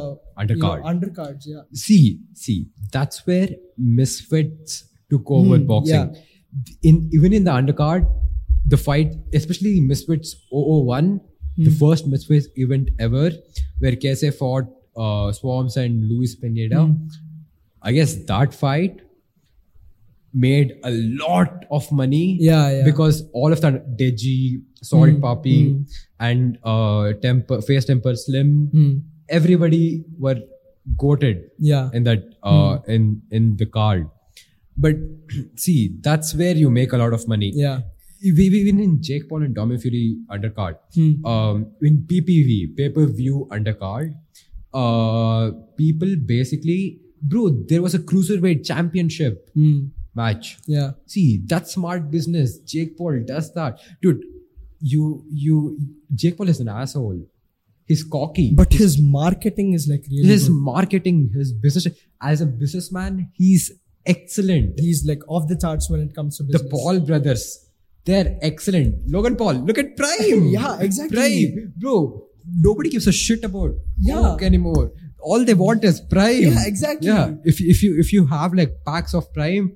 you 0.48 0.56
know, 0.56 0.68
Undercard. 0.68 0.82
undercards. 0.92 1.42
Yeah, 1.46 1.62
see 1.72 2.20
see 2.34 2.68
that's 2.92 3.26
where 3.26 3.48
misfits 3.76 4.84
took 5.10 5.30
over 5.30 5.56
Hmm, 5.58 5.66
boxing 5.66 6.16
in 6.82 7.08
even 7.12 7.32
in 7.32 7.44
the 7.44 7.50
undercard 7.50 8.06
the 8.66 8.76
fight 8.76 9.14
especially 9.38 9.80
misfits 9.80 10.34
001 10.50 11.20
the 11.56 11.70
Hmm. 11.70 11.76
first 11.82 12.06
misfits 12.06 12.46
event 12.56 12.90
ever 13.06 13.30
where 13.80 13.92
KSI 14.02 14.30
fought 14.40 14.66
uh, 15.04 15.26
Swarmz 15.38 15.76
and 15.84 16.08
luis 16.12 16.34
pineda 16.44 16.80
Hmm. 16.84 16.94
i 17.88 17.92
guess 17.98 18.12
that 18.32 18.54
fight 18.62 18.96
made 20.46 20.72
a 20.84 20.90
lot 21.24 21.64
of 21.70 21.90
money 22.00 22.36
Yeah, 22.40 22.70
yeah. 22.70 22.84
because 22.84 23.22
all 23.32 23.52
of 23.56 23.60
that 23.62 23.78
deji 24.00 24.34
solid 24.82 25.14
Hmm, 25.14 25.22
papi 25.26 25.56
hmm. 25.68 25.78
and 26.28 26.58
uh 26.72 27.12
temper 27.26 27.60
face 27.68 27.86
temper 27.90 28.14
slim 28.24 28.50
Hmm. 28.74 28.92
everybody 29.40 29.84
were 30.26 30.38
goated 31.02 31.40
yeah, 31.58 31.90
in 31.92 32.04
that 32.04 32.22
uh, 32.42 32.78
in 32.96 33.02
in 33.38 33.56
the 33.62 33.66
card 33.78 34.04
but 34.84 34.96
see 35.64 35.78
that's 36.08 36.34
where 36.42 36.54
you 36.64 36.70
make 36.80 36.92
a 36.98 37.00
lot 37.04 37.12
of 37.18 37.26
money 37.32 37.50
yeah. 37.54 37.80
we, 38.38 38.46
win 38.68 38.78
in 38.84 38.94
jake 39.08 39.28
paul 39.30 39.42
and 39.48 39.54
Tommy 39.58 39.76
fury 39.82 40.04
undercard 40.36 40.76
Hmm. 40.94 41.10
um 41.32 41.66
in 41.90 41.98
ppv 42.12 42.56
pay-per-view 42.78 43.42
undercard 43.58 44.14
uh 44.74 45.50
people 45.76 46.14
basically 46.26 47.00
bro 47.22 47.48
there 47.68 47.82
was 47.82 47.94
a 47.94 47.98
cruiserweight 47.98 48.64
championship 48.66 49.50
Hmm. 49.54 49.86
match 50.14 50.58
yeah. 50.66 50.90
see 51.06 51.40
that's 51.46 51.72
smart 51.74 52.10
business 52.10 52.58
jake 52.60 52.96
paul 52.98 53.18
does 53.26 53.52
that 53.54 53.80
dude 54.02 54.22
you 54.80 55.24
you 55.32 55.78
jake 56.14 56.36
paul 56.36 56.48
is 56.48 56.60
an 56.60 56.68
asshole 56.68 57.20
he's 57.86 58.04
cocky 58.04 58.52
But 58.54 58.72
his 58.74 59.00
marketing 59.00 59.72
is 59.72 59.88
like 59.88 60.04
really. 60.10 60.28
his 60.28 60.48
good. 60.48 60.54
marketing, 60.72 61.30
his 61.34 61.52
business 61.54 61.86
as 62.20 62.40
a 62.42 62.46
businessman, 62.46 63.30
he's 63.32 63.70
excellent. 64.04 64.78
He's 64.78 65.06
like 65.06 65.22
off 65.26 65.48
the 65.48 65.56
charts 65.56 65.88
when 65.88 66.00
it 66.00 66.14
comes 66.14 66.36
to 66.36 66.42
The. 66.42 66.58
Paul 66.70 67.00
brothers, 67.00 67.44
they're 68.04 68.36
excellent. 68.42 69.08
Logan 69.10 69.36
Paul, 69.36 69.54
look 69.70 69.78
at 69.78 69.96
Prime. 69.96 70.48
Yeah, 70.56 70.78
exactly. 70.80 71.16
Prime, 71.16 71.72
bro. 71.78 72.27
Nobody 72.68 72.90
gives 72.90 73.06
a 73.06 73.12
shit 73.12 73.44
about 73.44 73.74
Yeah. 73.98 74.14
Coke 74.22 74.42
anymore. 74.42 74.92
All 75.20 75.44
they 75.44 75.54
want 75.54 75.84
is 75.84 76.00
Prime. 76.00 76.42
Yeah, 76.42 76.66
exactly. 76.66 77.08
Yeah, 77.08 77.34
if 77.44 77.60
if 77.60 77.82
you 77.82 77.98
if 77.98 78.12
you 78.12 78.26
have 78.26 78.54
like 78.54 78.74
packs 78.86 79.14
of 79.14 79.32
Prime, 79.34 79.72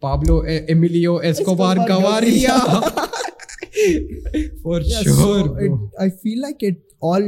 Pablo 0.00 0.40
Emilio 0.44 1.18
Escobar, 1.18 1.76
Escobar 1.78 2.20
Gaviria. 2.22 3.10
For 4.62 4.80
Yeah, 4.80 5.02
sure, 5.02 5.14
so 5.14 5.48
bro. 5.48 5.64
it, 5.64 6.02
I 6.04 6.10
feel 6.10 6.40
like 6.42 6.62
it 6.62 6.76
all 7.00 7.22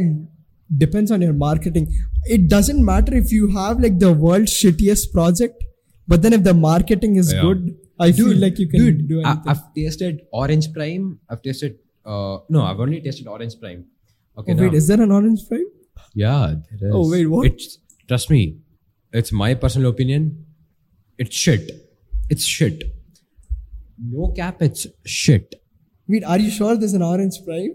depends 0.85 1.11
on 1.11 1.23
your 1.23 1.33
marketing. 1.33 1.89
It 2.25 2.49
doesn't 2.49 2.85
matter 2.85 3.15
if 3.15 3.33
you 3.33 3.49
have 3.57 3.81
like 3.81 3.99
the 3.99 4.13
world's 4.13 4.53
shittiest 4.53 5.13
project, 5.13 5.63
but 6.09 6.23
then 6.23 6.33
if 6.33 6.43
the 6.45 6.55
marketing 6.55 7.17
is 7.17 7.33
Yeah. 7.33 7.43
good, 7.43 7.67
I 7.99 8.13
feel 8.13 8.37
like 8.37 8.59
you 8.59 8.69
can 8.69 8.81
dude, 8.81 9.09
do 9.09 9.23
I, 9.23 9.31
anything. 9.31 9.49
I've 9.53 9.75
tasted 9.75 10.21
Orange 10.33 10.73
Prime. 10.73 11.19
I've 11.31 11.43
tasted. 11.43 11.79
Uh, 12.05 12.39
no, 12.49 12.63
I've 12.63 12.79
only 12.81 13.01
tasted 13.01 13.27
Orange 13.27 13.59
Prime. 13.61 13.85
Okay, 14.39 14.53
oh, 14.53 14.57
wait, 14.57 14.75
is 14.75 14.87
there 14.89 15.01
an 15.01 15.11
orange 15.13 15.47
frame? 15.49 15.67
yeah, 16.15 16.55
there 16.81 16.89
is. 16.91 16.95
Oh, 16.95 17.11
wait, 17.11 17.27
what? 17.27 17.47
It's, 17.47 17.79
trust 18.09 18.31
me, 18.31 18.59
it's 19.13 19.33
my 19.33 19.55
personal 19.55 19.91
opinion. 19.91 20.45
It's 21.19 21.35
shit. 21.35 21.71
It's 22.29 22.45
shit. 22.45 22.83
No 23.99 24.29
cap, 24.37 24.61
it's 24.61 24.87
shit. 25.05 25.55
Wait, 26.09 26.25
are 26.25 26.39
you 26.39 26.51
sure 26.51 26.77
there's 26.77 26.93
an 26.93 27.03
orange 27.03 27.37
prime? 27.45 27.75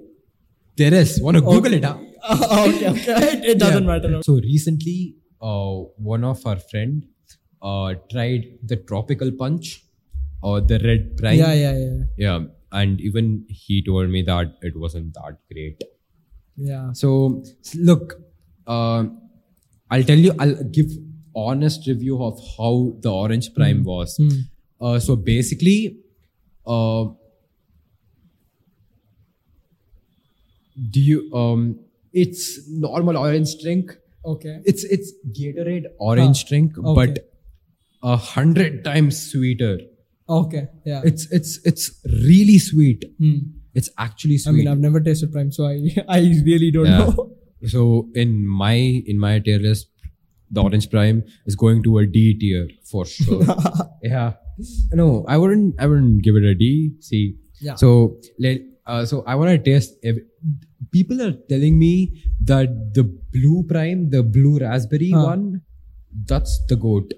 There 0.78 0.94
is. 0.94 1.20
Wanna 1.22 1.42
Google 1.42 1.74
it? 1.74 1.84
Huh? 1.84 1.98
okay, 2.32 2.90
okay. 2.90 3.16
It, 3.38 3.46
it 3.54 3.60
doesn't 3.60 3.84
Yeah. 3.84 3.88
matter. 4.00 4.22
So 4.24 4.34
recently, 4.36 5.16
uh, 5.42 5.72
one 5.98 6.24
of 6.24 6.46
our 6.46 6.58
friend 6.58 7.06
uh, 7.62 7.96
tried 8.12 8.46
the 8.64 8.76
tropical 8.78 9.32
punch 9.32 9.84
or 10.44 10.62
the 10.62 10.80
red 10.80 11.18
prime. 11.18 11.40
Yeah, 11.40 11.54
yeah, 11.54 11.78
yeah. 11.78 12.04
Yeah, 12.18 12.40
and 12.72 13.02
even 13.02 13.46
he 13.50 13.84
told 13.84 14.10
me 14.10 14.22
that 14.24 14.56
it 14.62 14.78
wasn't 14.78 15.14
that 15.16 15.38
great. 15.52 15.84
Yeah. 16.56 16.94
So 16.94 17.44
look, 17.76 18.16
uh, 18.68 19.06
I'll 19.90 20.04
tell 20.04 20.18
you. 20.18 20.34
I'll 20.40 20.64
give 20.64 20.92
honest 21.36 21.88
review 21.88 22.24
of 22.24 22.40
how 22.58 22.94
the 23.00 23.12
Orange 23.12 23.54
Prime 23.54 23.84
was. 23.84 24.18
Hmm. 24.18 24.30
Uh, 24.80 25.00
so 25.00 25.16
basically, 25.16 25.98
uh, 26.66 27.06
do 30.90 31.00
you 31.00 31.34
um, 31.34 31.80
it's 32.14 32.68
normal 32.70 33.18
orange 33.18 33.62
drink. 33.62 33.98
Okay. 34.26 34.60
It's 34.66 34.84
it's 34.84 35.14
Gatorade 35.32 35.86
orange 36.00 36.46
drink, 36.46 36.78
okay. 36.78 36.94
but 36.94 37.32
a 38.04 38.18
hundred 38.18 38.84
times 38.84 39.32
sweeter. 39.32 39.80
Okay. 40.30 40.68
Yeah. 40.86 41.02
It's 41.04 41.32
it's 41.32 41.60
it's 41.66 42.02
really 42.06 42.60
sweet. 42.60 43.06
Hmm. 43.18 43.40
It's 43.74 43.90
actually 43.98 44.38
sweet. 44.38 44.52
I 44.52 44.56
mean, 44.56 44.68
I've 44.68 44.80
never 44.80 45.00
tasted 45.00 45.32
prime, 45.32 45.52
so 45.52 45.66
I 45.68 45.76
I 46.10 46.20
really 46.50 46.72
don't 46.72 46.86
Yeah. 46.94 47.06
know. 47.06 47.32
So 47.74 48.10
in 48.16 48.34
my 48.62 48.74
in 49.14 49.20
my 49.20 49.40
tier 49.40 49.60
list, 49.60 49.88
the 50.50 50.62
Orange 50.64 50.90
Prime 50.90 51.24
is 51.46 51.56
going 51.56 51.84
to 51.84 51.98
a 52.00 52.06
D 52.06 52.34
tier 52.44 52.68
for 52.92 53.06
sure. 53.06 53.44
yeah. 54.04 54.34
No, 54.94 55.08
I 55.28 55.38
wouldn't. 55.38 55.76
I 55.80 55.88
wouldn't 55.88 56.24
give 56.24 56.36
it 56.36 56.44
a 56.44 56.56
D. 56.56 56.72
See. 57.00 57.24
Yeah. 57.70 57.76
So 57.76 58.18
let. 58.40 58.62
Uh, 58.86 59.06
so 59.06 59.24
I 59.28 59.36
want 59.36 59.52
to 59.52 59.58
taste. 59.72 59.94
People 60.92 61.22
are 61.22 61.32
telling 61.50 61.78
me 61.80 62.24
that 62.44 62.94
the 62.96 63.04
blue 63.04 63.64
prime, 63.72 64.10
the 64.10 64.24
blue 64.24 64.58
raspberry 64.60 65.12
Huh. 65.12 65.24
one, 65.26 65.62
that's 66.34 66.60
the 66.68 66.76
goat. 66.76 67.14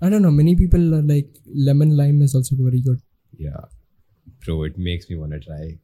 I 0.00 0.08
don't 0.08 0.22
know. 0.22 0.30
Many 0.30 0.54
people 0.56 0.94
are 0.94 1.02
like 1.02 1.28
lemon 1.68 1.96
lime 1.96 2.22
is 2.22 2.34
also 2.34 2.56
very 2.56 2.80
good. 2.80 3.00
Yeah, 3.36 3.64
bro, 4.44 4.62
it 4.64 4.78
makes 4.78 5.08
me 5.10 5.16
want 5.16 5.32
to 5.32 5.40
try. 5.40 5.78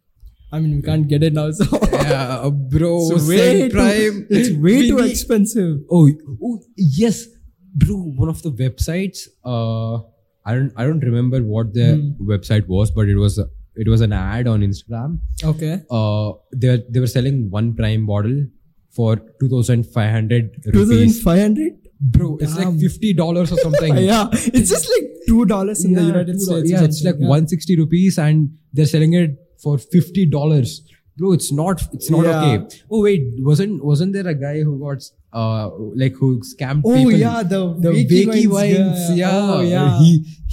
I 0.53 0.59
mean, 0.59 0.77
we 0.77 0.83
can't 0.83 1.07
get 1.07 1.23
it 1.23 1.33
now, 1.33 1.51
so 1.53 1.65
Yeah, 1.93 2.51
bro, 2.71 3.11
it's 3.13 3.29
way 3.29 3.37
Zen 3.61 3.71
too, 3.71 3.77
prime. 3.77 4.27
it's 4.31 4.51
way 4.51 4.79
We 4.81 4.89
too 4.89 4.99
expensive. 4.99 5.79
Oh, 5.91 6.11
oh, 6.43 6.61
yes, 6.77 7.27
bro. 7.75 7.97
One 8.23 8.29
of 8.29 8.43
the 8.43 8.51
websites, 8.51 9.29
uh, 9.45 9.99
I 10.45 10.55
don't 10.55 10.73
I 10.77 10.85
don't 10.87 11.01
remember 11.11 11.41
what 11.43 11.73
the 11.75 12.15
website 12.21 12.67
was, 12.67 12.91
but 12.91 13.09
it 13.09 13.17
was 13.17 13.39
a, 13.39 13.47
it 13.77 13.87
was 13.89 14.01
an 14.01 14.13
ad 14.13 14.49
on 14.49 14.61
Instagram. 14.63 15.19
Okay. 15.45 15.83
Uh, 15.91 16.33
they 16.53 16.69
were, 16.71 16.83
they 16.89 16.99
were 17.01 17.07
selling 17.07 17.49
one 17.51 17.75
prime 17.75 18.07
bottle 18.07 18.47
for 18.91 19.17
two 19.39 19.49
thousand 19.49 19.85
five 19.87 20.11
hundred 20.11 20.51
Two 20.65 20.73
thousand 20.73 20.97
rupees. 20.97 21.23
five 21.23 21.41
hundred. 21.43 21.77
Bro, 22.01 22.39
it's 22.41 22.57
like 22.57 22.77
fifty 22.81 23.13
dollars 23.13 23.53
or 23.53 23.59
something. 23.59 23.97
Yeah, 24.11 24.27
it's 24.33 24.71
just 24.71 24.89
like 24.95 25.07
two 25.31 25.45
dollars 25.57 25.85
in 25.89 25.93
the 26.01 26.05
United 26.13 26.37
$2. 26.37 26.47
States. 26.47 26.71
Yeah, 26.75 26.85
it's 26.91 27.03
like 27.09 27.15
something. 27.21 27.29
160 27.35 27.77
rupees 27.85 28.19
and 28.29 28.49
they're 28.73 28.93
selling 28.95 29.15
it 29.25 29.37
for 29.67 29.77
fifty 29.99 30.27
dollars. 30.39 30.81
Bro, 31.21 31.33
it's 31.37 31.49
not 31.57 31.83
it's 31.97 32.11
not 32.13 32.25
Yeah. 32.27 32.43
okay. 32.43 32.83
Oh 32.91 33.01
wait, 33.07 33.25
wasn't 33.49 33.85
wasn't 33.89 34.13
there 34.19 34.29
a 34.33 34.35
guy 34.43 34.53
who 34.69 34.75
got 34.83 35.03
uh 35.41 35.65
like 36.03 36.15
who 36.21 36.29
scammed 36.51 36.83
Oh 36.91 36.95
people? 36.95 37.13
Oh 37.15 37.17
yeah, 37.25 37.43
the 37.55 37.59
the 37.87 37.91
Wakey 37.97 38.21
Wakey 38.29 38.47
wines, 38.55 38.79
wines, 38.79 39.19
yeah. 39.19 39.35
Oh 39.57 39.59
yeah. 39.73 39.99
He 39.99 40.09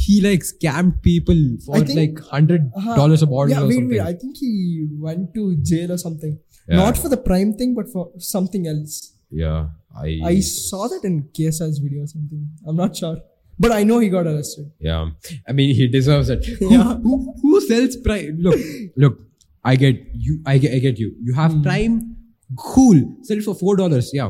he 0.06 0.18
like 0.26 0.42
scammed 0.50 0.98
people 1.10 1.40
for 1.68 1.80
think- 1.86 2.00
like 2.02 2.20
hundred 2.34 2.66
Uh-huh. 2.82 2.96
dollars 3.02 3.24
a 3.28 3.30
bottle 3.36 3.54
Yeah, 3.56 3.62
or 3.64 3.68
wait, 3.70 3.76
something. 3.80 3.90
wait. 3.98 4.10
I 4.10 4.14
think 4.26 4.36
he 4.44 4.52
went 5.08 5.34
to 5.38 5.46
jail 5.72 5.96
or 5.98 6.00
something. 6.06 6.36
Yeah. 6.68 6.82
Not 6.84 6.98
for 7.06 7.10
the 7.16 7.22
prime 7.30 7.54
thing, 7.62 7.74
but 7.80 7.88
for 7.96 8.04
something 8.34 8.68
else. 8.74 8.98
yeah, 9.44 9.62
I 10.08 10.10
I 10.34 10.36
saw 10.50 10.84
that 10.92 11.06
in 11.12 11.16
KSI's 11.38 11.80
video 11.86 12.04
or 12.08 12.10
something. 12.18 12.44
I'm 12.68 12.78
not 12.84 13.00
sure, 13.04 13.18
but 13.60 13.72
I 13.72 13.84
know 13.84 14.00
he 14.00 14.10
got 14.10 14.28
arrested. 14.28 14.72
yeah. 14.80 15.10
I 15.48 15.52
mean, 15.52 15.74
he 15.76 15.88
deserves 15.88 16.30
it. 16.30 16.46
Who, 16.60 16.72
Yeah. 16.72 16.96
who, 16.96 17.34
who 17.42 17.62
sells 17.62 17.98
prime? 17.98 18.38
Look, 18.40 18.60
look. 18.96 19.20
I 19.64 19.76
get 19.76 19.96
you. 20.14 20.42
I 20.46 20.58
get. 20.58 20.74
I 20.76 20.80
get 20.80 20.98
you. 21.00 21.14
You 21.22 21.34
have 21.34 21.62
prime. 21.64 22.16
Cool. 22.58 23.00
Sell 23.24 23.38
it 23.38 23.44
for 23.44 23.56
four 23.56 23.76
dollars. 23.76 24.12
Yeah. 24.14 24.30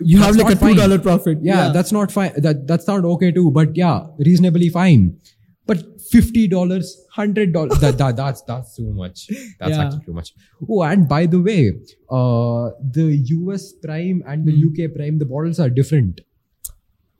You 0.00 0.18
have 0.20 0.36
like 0.36 0.46
a 0.46 0.50
not 0.50 0.58
two 0.60 0.66
fine. 0.66 0.76
dollar 0.76 0.98
profit. 0.98 1.38
yeah, 1.42 1.70
that's 1.70 1.90
not 1.92 2.12
fine 2.12 2.32
that 2.46 2.66
that's 2.66 2.86
not 2.86 3.04
okay 3.04 3.30
too 3.32 3.50
but 3.52 3.76
yeah 3.76 4.06
reasonably 4.18 4.68
fine 4.68 5.16
but 5.66 5.78
fifty 6.10 6.48
dollars 6.48 6.88
hundred 7.12 7.52
dollars 7.52 7.78
that, 7.84 7.96
that 7.98 8.16
that's 8.16 8.42
that's 8.42 8.74
too 8.76 8.88
much 8.92 9.28
that's 9.60 9.70
Yeah. 9.70 9.84
actually 9.84 10.04
too 10.06 10.12
much 10.12 10.32
oh 10.68 10.82
and 10.82 11.08
by 11.08 11.20
the 11.26 11.40
way 11.40 11.60
uh 12.10 12.70
the 12.98 13.06
us 13.52 13.72
prime 13.84 14.20
and 14.26 14.44
the 14.50 14.52
Hmm. 14.56 14.66
uk 14.66 14.92
prime 14.96 15.18
the 15.22 15.28
bottles 15.34 15.60
are 15.60 15.70
different 15.70 16.20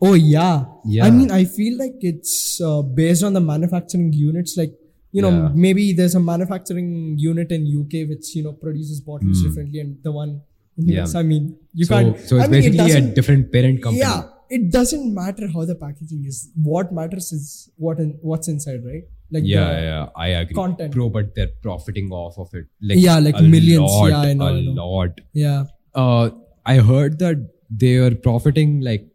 Oh 0.00 0.14
yeah. 0.14 0.64
Yeah. 0.84 1.04
I 1.06 1.10
mean, 1.10 1.30
I 1.30 1.44
feel 1.44 1.78
like 1.78 1.94
it's 2.00 2.60
uh, 2.60 2.82
based 2.82 3.22
on 3.22 3.32
the 3.32 3.40
manufacturing 3.40 4.12
units. 4.12 4.56
Like 4.56 4.72
you 5.12 5.22
know, 5.22 5.30
Yeah. 5.30 5.50
maybe 5.54 5.92
there's 5.92 6.14
a 6.16 6.20
manufacturing 6.20 7.16
unit 7.18 7.52
in 7.52 7.66
UK 7.80 8.08
which 8.08 8.34
you 8.36 8.42
know 8.42 8.52
produces 8.52 9.00
bottles 9.00 9.42
differently, 9.42 9.80
and 9.80 9.96
the 10.02 10.12
one 10.12 10.40
in 10.76 10.84
Hmm. 10.84 10.90
Yeah. 10.90 11.02
US. 11.04 11.14
I 11.14 11.22
mean, 11.22 11.56
you 11.72 11.84
so, 11.86 11.94
can't. 11.94 12.18
so 12.28 12.36
it's 12.36 12.44
I 12.44 12.48
mean, 12.48 12.64
it 12.64 12.76
basically 12.76 12.92
a 13.10 13.14
different 13.18 13.52
parent 13.52 13.80
company 13.82 14.00
Yeah, 14.00 14.22
it 14.50 14.70
doesn't 14.72 15.14
matter 15.14 15.48
how 15.54 15.64
the 15.64 15.76
packaging 15.76 16.24
is. 16.26 16.50
What 16.70 16.92
matters 16.92 17.30
is 17.32 17.70
what 17.76 18.00
in, 18.00 18.18
what's 18.22 18.48
inside, 18.48 18.80
right? 18.84 19.04
Like 19.30 19.44
yeah, 19.46 19.70
yeah, 19.88 20.08
I 20.16 20.28
agree. 20.40 20.54
content. 20.54 20.92
Bro, 20.92 21.08
but 21.10 21.34
they're 21.36 21.52
profiting 21.62 22.10
off 22.12 22.36
of 22.38 22.48
it. 22.54 22.66
Like 22.82 22.98
Yeah, 22.98 23.18
like 23.20 23.40
millions. 23.40 23.90
Lot, 23.98 24.10
Yeah, 24.10 24.20
I 24.20 24.34
know, 24.34 24.46
a 24.48 24.52
I 24.58 24.60
know. 24.80 24.88
lot. 24.96 25.20
yeah. 25.32 25.64
Uh, 25.94 26.30
I 26.66 26.76
heard 26.78 27.18
that 27.20 27.38
they 27.70 27.96
are 27.96 28.14
profiting 28.14 28.80
like 28.80 29.06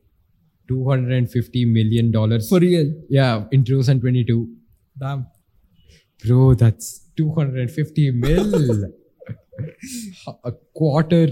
two 0.69 0.79
hundred 0.87 1.13
and 1.17 1.29
fifty 1.35 1.65
million 1.65 2.11
dollars. 2.11 2.47
For 2.53 2.59
real. 2.59 2.93
yeah, 3.09 3.45
in 3.51 3.63
2022. 3.65 4.47
Damn. 5.03 5.27
Bro, 6.25 6.55
that's 6.55 6.87
250 7.17 8.11
mil. 8.11 8.85
a 10.45 10.51
quarter 10.75 11.27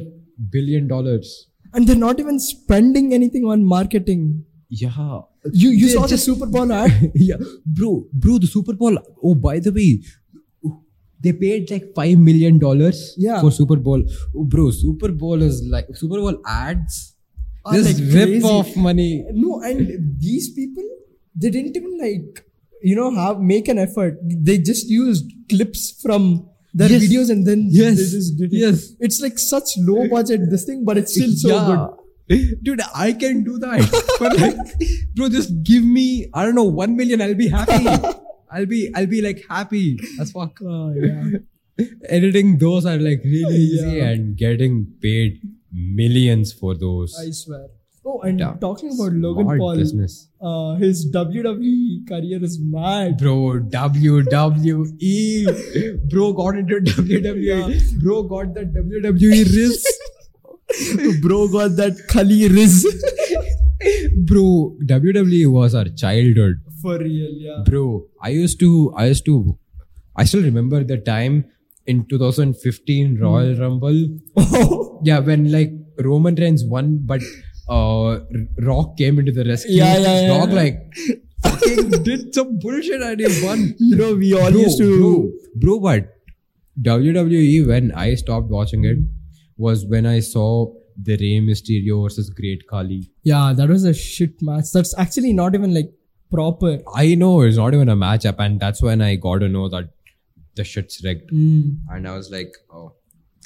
billion 0.51 0.87
dollars. 0.87 1.47
And 1.73 1.87
they're 1.87 1.95
not 2.03 2.19
even 2.19 2.39
spending 2.39 3.13
anything 3.13 3.45
on 3.45 3.65
marketing. 3.65 4.45
Yeah. 4.69 5.21
You 5.53 5.69
you 5.69 5.87
They're 5.87 5.95
saw 5.97 6.07
the 6.07 6.17
Super 6.17 6.45
Bowl 6.45 6.71
ad? 6.71 7.11
yeah. 7.15 7.35
Bro, 7.65 8.05
bro, 8.13 8.37
the 8.37 8.47
Super 8.47 8.73
Bowl. 8.73 8.97
Oh, 9.23 9.35
by 9.35 9.59
the 9.59 9.71
way, 9.71 10.01
they 11.19 11.33
paid 11.33 11.69
like 11.71 11.85
$5 11.95 12.17
million 12.19 12.59
Yeah. 13.17 13.41
for 13.41 13.51
Super 13.51 13.75
Bowl. 13.77 14.03
Oh, 14.35 14.43
bro, 14.45 14.71
Super 14.71 15.11
Bowl 15.11 15.41
is 15.41 15.63
like, 15.69 15.87
Super 15.93 16.17
Bowl 16.17 16.41
ads. 16.45 17.15
Just 17.73 17.99
like 17.99 18.13
rip 18.13 18.43
off 18.43 18.75
money. 18.75 19.25
No, 19.33 19.61
and 19.61 20.19
these 20.19 20.51
people, 20.53 20.83
they 21.35 21.49
didn't 21.49 21.75
even 21.77 21.97
like, 21.97 22.45
you 22.81 22.95
know, 22.95 23.13
have 23.15 23.39
make 23.39 23.67
an 23.67 23.77
effort. 23.77 24.17
They 24.23 24.57
just 24.57 24.87
used 24.89 25.31
clips 25.49 25.99
from 26.01 26.47
their 26.73 26.89
Yes. 26.91 27.03
videos 27.03 27.29
and 27.31 27.45
then 27.45 27.67
Yes. 27.71 27.97
they 27.97 28.03
just 28.17 28.37
did 28.37 28.53
it. 28.53 28.57
Yes. 28.57 28.93
It's 28.99 29.19
like 29.21 29.39
such 29.39 29.69
low 29.77 30.07
budget 30.07 30.41
this 30.49 30.65
thing, 30.65 30.83
but 30.85 30.97
it's 30.97 31.13
still 31.13 31.31
so 31.35 31.65
good. 31.65 31.79
Dude, 32.63 32.81
I 32.93 33.13
can 33.13 33.43
do 33.43 33.57
that. 33.59 33.79
but 34.19 34.37
like, 34.39 34.55
bro, 35.15 35.29
just 35.29 35.63
give 35.63 35.83
me, 35.83 36.27
I 36.33 36.45
don't 36.45 36.55
know, 36.55 36.65
one 36.65 36.95
million, 36.95 37.21
I'll 37.21 37.35
be 37.35 37.47
happy. 37.47 37.85
I'll 38.51 38.65
be, 38.65 38.89
I'll 38.95 39.07
be 39.07 39.21
like 39.21 39.43
happy 39.49 39.97
as 40.19 40.31
fuck. 40.31 40.59
Oh, 40.61 40.93
yeah. 40.93 41.39
Editing 42.09 42.57
those 42.57 42.85
are 42.85 42.97
like 42.97 43.21
really 43.23 43.43
oh, 43.45 43.51
easy 43.51 43.97
Yeah. 43.97 44.09
and 44.09 44.35
getting 44.37 44.87
paid 45.01 45.39
millions 45.77 46.53
for 46.53 46.75
those. 46.75 47.15
I 47.19 47.31
swear. 47.31 47.67
Oh, 48.09 48.21
and 48.21 48.39
Yeah. 48.39 48.53
talking 48.61 48.89
about 48.95 49.11
Logan 49.23 49.57
Paul, 49.59 49.75
business. 49.75 50.29
uh, 50.41 50.75
his 50.75 51.05
WWE 51.11 52.05
career 52.11 52.39
is 52.49 52.57
mad. 52.59 53.17
Bro, 53.17 53.59
WWE. 53.75 55.45
Bro 56.09 56.33
got 56.33 56.55
into 56.57 56.75
WWE. 56.81 58.01
Bro 58.03 58.23
got 58.23 58.53
the 58.53 58.65
WWE 58.65 59.43
wrist. 59.55 59.87
Bro 61.21 61.47
got 61.49 61.75
that 61.77 61.97
Kali 62.07 62.47
Riz. 62.47 62.85
Bro, 64.25 64.75
WWE 64.85 65.51
was 65.51 65.75
our 65.75 65.85
childhood. 65.85 66.55
For 66.81 66.97
real, 66.99 67.31
yeah. 67.43 67.63
bro 67.65 68.05
i 68.21 68.29
used 68.29 68.59
to 68.59 68.93
i 68.95 69.07
used 69.07 69.25
to 69.25 69.57
i 70.15 70.23
still 70.23 70.43
remember 70.43 70.83
the 70.83 70.97
time 71.07 71.45
in 71.87 72.05
2015 72.05 73.17
royal 73.19 73.55
rumble 73.61 73.97
Oh, 74.37 74.86
yeah 75.03 75.19
when 75.19 75.51
like 75.51 75.71
roman 75.99 76.35
reigns 76.35 76.63
won 76.65 76.99
but 77.05 77.21
uh 77.69 78.19
rock 78.69 78.97
came 78.97 79.19
into 79.19 79.31
the 79.31 79.45
rescue 79.45 79.75
Yeah, 79.75 79.97
yeah, 79.97 80.21
yeah, 80.21 80.37
rock 80.37 80.49
yeah. 80.49 80.55
like 80.55 80.95
fucking 81.43 82.03
did 82.03 82.33
some 82.33 82.57
bullshit 82.59 83.01
and 83.01 83.19
he 83.19 83.45
won 83.45 83.75
you 83.79 83.95
know, 83.95 84.15
we 84.15 84.33
all 84.33 84.51
bro, 84.51 84.61
used 84.61 84.77
to. 84.79 85.33
bro, 85.59 85.79
bro 85.79 85.79
but 85.79 86.13
wwe 86.81 87.67
when 87.67 87.91
i 87.93 88.15
stopped 88.15 88.49
watching 88.49 88.85
it 88.85 88.97
was 89.57 89.85
when 89.85 90.05
i 90.05 90.19
saw 90.19 90.71
the 91.03 91.15
Rey 91.17 91.39
Mysterio 91.39 92.03
versus 92.03 92.29
Great 92.31 92.67
Khali. 92.67 93.11
Yeah, 93.23 93.53
that 93.55 93.69
was 93.69 93.83
a 93.83 93.93
shit 93.93 94.41
match. 94.41 94.71
That's 94.73 94.97
actually 94.97 95.31
not 95.33 95.53
even 95.53 95.73
like 95.73 95.91
proper. 96.31 96.79
I 96.95 97.15
know 97.15 97.41
it's 97.41 97.57
not 97.57 97.73
even 97.73 97.89
a 97.89 97.95
matchup, 97.95 98.39
and 98.39 98.59
that's 98.59 98.81
when 98.81 99.01
I 99.01 99.15
got 99.15 99.39
to 99.39 99.47
know 99.47 99.69
that 99.69 99.89
the 100.55 100.63
shit's 100.63 101.03
rigged. 101.03 101.31
Mm. 101.31 101.77
And 101.89 102.07
I 102.07 102.15
was 102.17 102.31
like, 102.31 102.51
oh. 102.73 102.93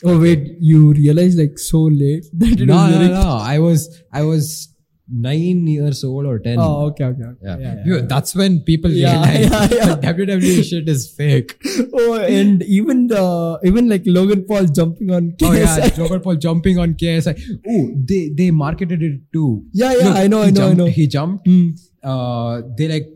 Oh 0.04 0.20
wait, 0.20 0.56
you 0.60 0.94
realized 0.94 1.38
like 1.40 1.58
so 1.60 1.82
late 1.84 2.26
that 2.34 2.60
it 2.62 2.66
No, 2.66 2.76
was 2.76 2.96
no, 2.96 3.08
no. 3.22 3.38
I 3.38 3.60
was, 3.60 4.02
I 4.12 4.24
was 4.24 4.68
nine 5.14 5.68
years 5.68 6.04
old 6.04 6.26
or 6.26 6.40
ten. 6.40 6.58
Oh, 6.58 6.86
okay, 6.88 7.04
okay. 7.06 7.24
okay. 7.24 7.38
yeah. 7.44 7.58
yeah, 7.60 7.84
You- 7.86 8.02
That's 8.02 8.34
when 8.34 8.62
people 8.62 8.90
Yeah, 8.92 9.22
realize 9.24 9.72
yeah, 9.72 9.86
yeah. 9.90 9.96
that 9.96 10.16
WWE 10.18 10.64
shit 10.70 10.88
is 10.90 11.14
fake. 11.16 11.56
Oh, 11.94 12.16
and 12.16 12.64
even 12.64 13.08
the 13.08 13.60
even 13.64 13.90
like 13.90 14.04
Logan 14.06 14.46
Paul 14.48 14.66
jumping 14.66 15.12
on 15.12 15.34
Oh 15.44 15.52
yeah, 15.52 15.66
KSI. 15.80 15.98
Logan 15.98 16.22
Paul 16.22 16.36
jumping 16.38 16.78
on 16.80 16.94
KSI. 16.96 17.36
Oh, 17.68 17.92
they 18.12 18.30
they 18.30 18.52
marketed 18.52 19.04
it 19.04 19.20
too. 19.34 19.64
Yeah, 19.74 19.92
yeah, 19.94 20.06
Look, 20.08 20.16
I 20.16 20.28
know, 20.28 20.42
I 20.44 20.50
know, 20.52 20.70
I 20.70 20.74
know. 20.74 20.86
He 20.86 21.08
jumped. 21.08 21.46
Hmm. 21.48 21.70
Uh, 22.02 22.62
they 22.78 22.88
like 22.88 23.08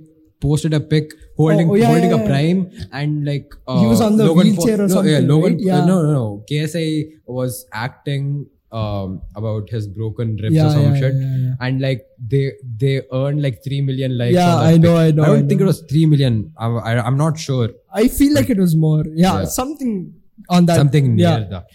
posted 0.46 0.74
a 0.80 0.82
pic 0.96 1.14
holding 1.42 1.70
Oh, 1.70 1.76
yeah, 1.82 1.92
holding 1.92 2.10
yeah, 2.12 2.18
a 2.18 2.24
yeah. 2.24 2.32
prime 2.32 2.60
and 3.02 3.26
like 3.30 3.54
uh, 3.68 3.80
He 3.84 3.88
was 3.94 4.02
on 4.10 4.18
the 4.18 4.26
Logan 4.32 4.48
wheelchair 4.56 4.76
or 4.82 4.88
no, 4.88 4.96
something, 4.98 5.14
Yeah, 5.14 5.30
Logan. 5.36 5.54
right? 5.54 5.70
Yeah. 5.70 5.86
no, 5.92 6.02
no, 6.08 6.12
no. 6.20 6.26
KSI 6.52 6.90
was 7.40 7.66
acting 7.86 8.28
um 8.78 9.12
about 9.40 9.70
his 9.74 9.86
broken 9.98 10.32
ribs 10.44 10.58
or 10.62 10.70
some 10.72 10.96
shit, 11.02 11.14
and 11.66 11.80
like 11.84 12.02
they 12.32 12.42
they 12.84 12.94
earned 13.20 13.42
like 13.46 13.60
three 13.68 13.80
million 13.90 14.18
likes. 14.22 14.34
Yeah, 14.38 14.56
I 14.70 14.76
know, 14.86 14.96
pic. 14.96 15.04
I 15.04 15.12
know, 15.12 15.24
I 15.24 15.28
I 15.28 15.36
don't 15.36 15.48
think 15.52 15.62
it 15.66 15.70
was 15.70 15.80
three 15.92 16.06
million. 16.14 16.40
I, 16.58 16.68
I, 16.68 16.92
I'm 17.06 17.18
not 17.22 17.40
sure. 17.44 17.70
I 18.02 18.08
feel 18.18 18.34
like 18.40 18.50
it 18.56 18.58
was 18.66 18.76
more. 18.76 19.04
Yeah, 19.26 19.46
something 19.46 19.94
on 20.50 20.66
that. 20.72 20.76
something 20.84 21.16
near 21.16 21.38
that 21.52 21.68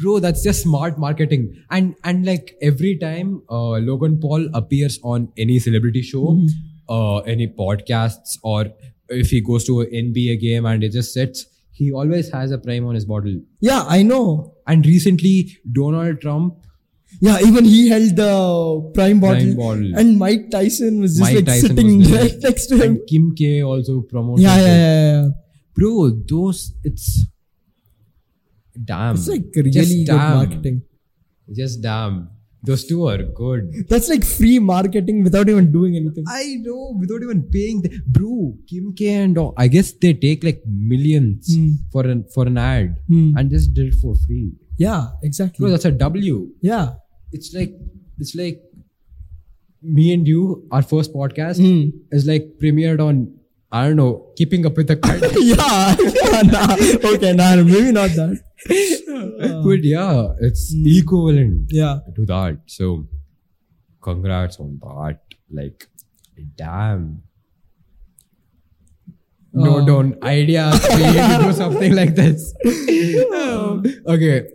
bro 0.00 0.14
that's 0.24 0.42
just 0.46 0.62
smart 0.64 0.96
marketing 1.02 1.44
and 1.76 1.94
and 2.08 2.26
like 2.30 2.50
every 2.70 2.90
time 3.04 3.28
uh, 3.58 3.76
logan 3.86 4.18
paul 4.24 4.42
appears 4.60 4.98
on 5.12 5.28
any 5.44 5.58
celebrity 5.66 6.02
show 6.02 6.24
Mm-hmm. 6.32 6.66
Uh, 6.88 7.18
any 7.34 7.46
podcasts 7.48 8.38
or 8.42 8.66
if 9.08 9.30
he 9.30 9.40
goes 9.40 9.64
to 9.64 9.80
an 9.82 9.88
nba 10.04 10.38
game 10.40 10.66
and 10.66 10.82
he 10.82 10.88
just 10.88 11.12
sits 11.12 11.46
he 11.70 11.92
always 11.92 12.30
has 12.32 12.50
a 12.50 12.58
prime 12.58 12.86
on 12.86 12.94
his 12.94 13.04
bottle 13.04 13.36
Yeah, 13.60 13.84
I 13.88 14.02
know. 14.02 14.54
and 14.66 14.84
recently 14.86 15.34
donald 15.80 16.20
trump 16.20 16.56
Yeah, 17.26 17.38
even 17.48 17.64
he 17.64 17.88
held 17.90 18.16
the 18.16 18.32
prime 18.96 19.20
bottle, 19.20 19.44
Prime 19.44 19.56
bottle. 19.60 19.92
and 20.00 20.18
Mike 20.22 20.42
Tyson 20.54 21.00
was 21.04 21.12
just 21.18 21.22
Mike 21.26 21.36
like 21.36 21.46
Tyson 21.46 21.68
sitting 21.76 22.02
right 22.16 22.34
next 22.46 22.66
to 22.72 22.76
him. 22.80 22.82
and 22.88 22.98
kim 23.12 23.34
k 23.34 23.62
also 23.62 23.94
promoted 24.10 24.42
Yeah, 24.46 24.56
yeah, 24.56 24.66
yeah, 24.66 25.22
yeah. 25.22 25.28
bro 25.78 26.10
those 26.32 26.60
it's 26.90 27.06
damn 28.90 29.14
It's 29.14 29.28
like 29.28 29.46
really 29.56 29.70
Just 29.70 29.90
good 29.96 30.06
damn. 30.06 30.36
marketing. 30.36 30.82
just 31.60 31.80
damn 31.82 32.28
Those 32.62 32.84
two 32.86 33.06
are 33.06 33.18
good. 33.22 33.72
That's 33.88 34.08
like 34.08 34.24
free 34.24 34.58
marketing 34.58 35.22
without 35.24 35.48
even 35.48 35.70
doing 35.72 35.94
anything. 35.96 36.24
I 36.26 36.56
know 36.60 36.96
without 36.98 37.22
even 37.22 37.42
paying. 37.52 37.82
The, 37.82 38.00
bro, 38.06 38.54
Kim 38.68 38.92
K 38.94 39.10
and 39.14 39.38
all, 39.38 39.54
I 39.56 39.68
guess 39.68 39.92
they 39.92 40.12
take 40.12 40.42
like 40.42 40.62
millions 40.66 41.54
Hmm. 41.54 41.68
for 41.92 42.04
an 42.06 42.24
for 42.34 42.46
an 42.48 42.58
ad 42.58 42.96
Hmm. 43.06 43.36
and 43.36 43.48
just 43.50 43.74
did 43.74 43.94
it 43.94 43.98
for 44.02 44.14
free. 44.26 44.52
Yeah, 44.76 45.10
exactly. 45.22 45.62
Bro, 45.62 45.70
that's 45.70 45.84
a 45.84 45.92
W. 45.92 46.48
yeah. 46.60 46.94
It's 47.32 47.54
like 47.54 47.74
it's 48.18 48.34
like 48.34 48.60
me 49.82 50.12
and 50.12 50.26
you. 50.26 50.66
Our 50.72 50.82
first 50.82 51.14
podcast 51.14 51.58
Hmm. 51.64 51.90
is 52.10 52.26
like 52.26 52.54
premiered 52.60 53.00
on 53.00 53.37
I 53.70 53.86
don't 53.86 53.96
know, 53.96 54.32
keeping 54.36 54.64
up 54.66 54.76
with 54.76 54.88
the 54.88 54.96
Kardashians. 55.04 55.44
yeah. 55.44 56.42
nah, 56.52 56.74
okay, 57.14 57.32
nah, 57.34 57.56
maybe 57.56 57.92
not 57.92 58.10
that. 58.10 58.40
but 59.64 59.84
yeah, 59.84 60.32
it's 60.40 60.72
Hmm. 60.74 60.84
equivalent 60.86 61.70
Yeah. 61.70 62.00
to 62.16 62.24
that. 62.26 62.60
So, 62.66 63.06
congrats 64.02 64.58
on 64.58 64.78
that. 64.82 65.20
Like, 65.50 65.86
damn. 66.56 67.22
No, 69.52 69.78
Uh, 69.78 69.84
don't 69.84 70.22
Idea 70.22 70.70
to 70.72 71.38
do 71.46 71.52
something 71.62 71.94
like 71.94 72.14
this. 72.14 72.54
okay. 74.06 74.46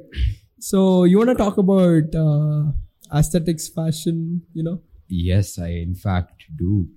So 0.60 1.04
you 1.04 1.18
want 1.18 1.30
to 1.30 1.36
talk 1.36 1.58
about 1.58 2.16
uh, 2.16 2.72
aesthetics, 3.14 3.68
fashion, 3.70 4.42
you 4.54 4.64
know? 4.64 4.82
Yes, 5.08 5.60
I 5.60 5.70
in 5.70 5.96
fact 5.96 6.46
do. 6.56 6.88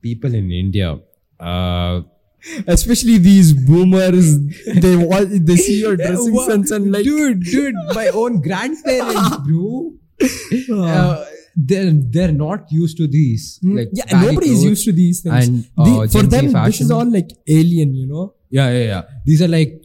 People 0.00 0.34
in 0.34 0.50
India, 0.50 0.98
uh, 1.40 2.02
Especially 2.66 3.18
these 3.18 3.52
boomers, 3.52 4.38
they 4.84 4.96
watch, 4.96 5.28
they 5.30 5.56
see 5.56 5.80
your 5.80 5.94
dressing 5.96 6.32
Wha- 6.34 6.46
sense 6.46 6.70
and 6.70 6.90
like, 6.90 7.04
dude, 7.04 7.42
dude, 7.42 7.74
my 7.94 8.08
own 8.08 8.40
grandparents, 8.40 9.36
bro. 9.46 9.92
uh, 10.72 11.24
they're 11.56 11.92
they're 11.92 12.32
not 12.32 12.70
used 12.72 12.96
to 12.96 13.06
these. 13.06 13.58
mm, 13.62 13.76
Like 13.78 13.88
yeah, 13.92 14.22
nobody's 14.22 14.64
used 14.64 14.84
to 14.86 14.92
these 14.92 15.20
things. 15.20 15.48
and 15.48 15.64
The- 15.76 16.00
uh, 16.04 16.08
for 16.08 16.22
Gen 16.22 16.30
Z 16.30 16.46
them, 16.48 16.64
this 16.64 16.80
is 16.80 16.90
all 16.90 17.04
like 17.18 17.30
alien, 17.46 17.94
you 17.94 18.06
know? 18.06 18.34
Yeah, 18.48 18.70
yeah, 18.70 18.84
yeah. 18.84 19.02
These 19.26 19.42
are 19.42 19.48
like, 19.48 19.82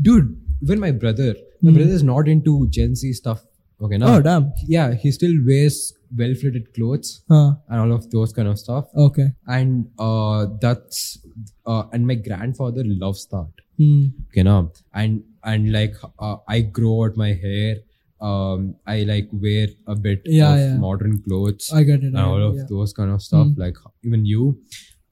dude. 0.00 0.36
Even 0.62 0.78
my 0.78 0.92
brother, 0.92 1.34
my 1.62 1.70
Hmm. 1.70 1.76
brother 1.76 1.90
is 1.98 2.02
not 2.02 2.28
into 2.28 2.68
Gen 2.68 2.94
Z 2.94 3.12
stuff. 3.14 3.42
Okay, 3.82 3.98
now. 3.98 4.16
Oh, 4.16 4.20
damn. 4.22 4.52
Yeah, 4.66 4.94
he 4.94 5.10
still 5.10 5.32
wears 5.46 5.92
well-fitted 6.16 6.74
clothes 6.74 7.22
Uh, 7.30 7.52
and 7.68 7.80
all 7.80 7.92
of 7.92 8.10
those 8.10 8.32
kind 8.32 8.48
of 8.48 8.58
stuff. 8.58 8.86
okay. 8.96 9.28
And 9.46 9.86
uh, 9.98 10.46
that's 10.60 11.18
uh, 11.66 11.84
and 11.92 12.06
my 12.06 12.14
grandfather 12.16 12.82
loves 12.84 13.26
that. 13.26 13.48
Hmm. 13.78 14.02
You 14.34 14.44
know, 14.44 14.72
and 14.92 15.22
and 15.44 15.72
like 15.72 15.94
uh, 16.18 16.36
I 16.48 16.60
grow 16.60 17.04
out 17.04 17.16
my 17.16 17.32
hair. 17.32 17.76
Um, 18.20 18.74
I 18.86 19.04
like 19.04 19.28
wear 19.32 19.68
a 19.86 19.94
bit 19.94 20.20
Yeah, 20.26 20.52
of 20.54 20.60
yeah. 20.60 20.76
modern 20.76 21.22
clothes 21.22 21.70
I 21.72 21.84
get 21.84 22.00
it. 22.02 22.08
and 22.08 22.18
I 22.18 22.24
all 22.24 22.50
get 22.52 22.58
it, 22.58 22.62
of 22.64 22.68
those 22.68 22.92
kind 22.92 23.10
of 23.10 23.22
stuff. 23.22 23.46
Hmm. 23.46 23.60
Like 23.60 23.76
even 24.04 24.26
you, 24.26 24.58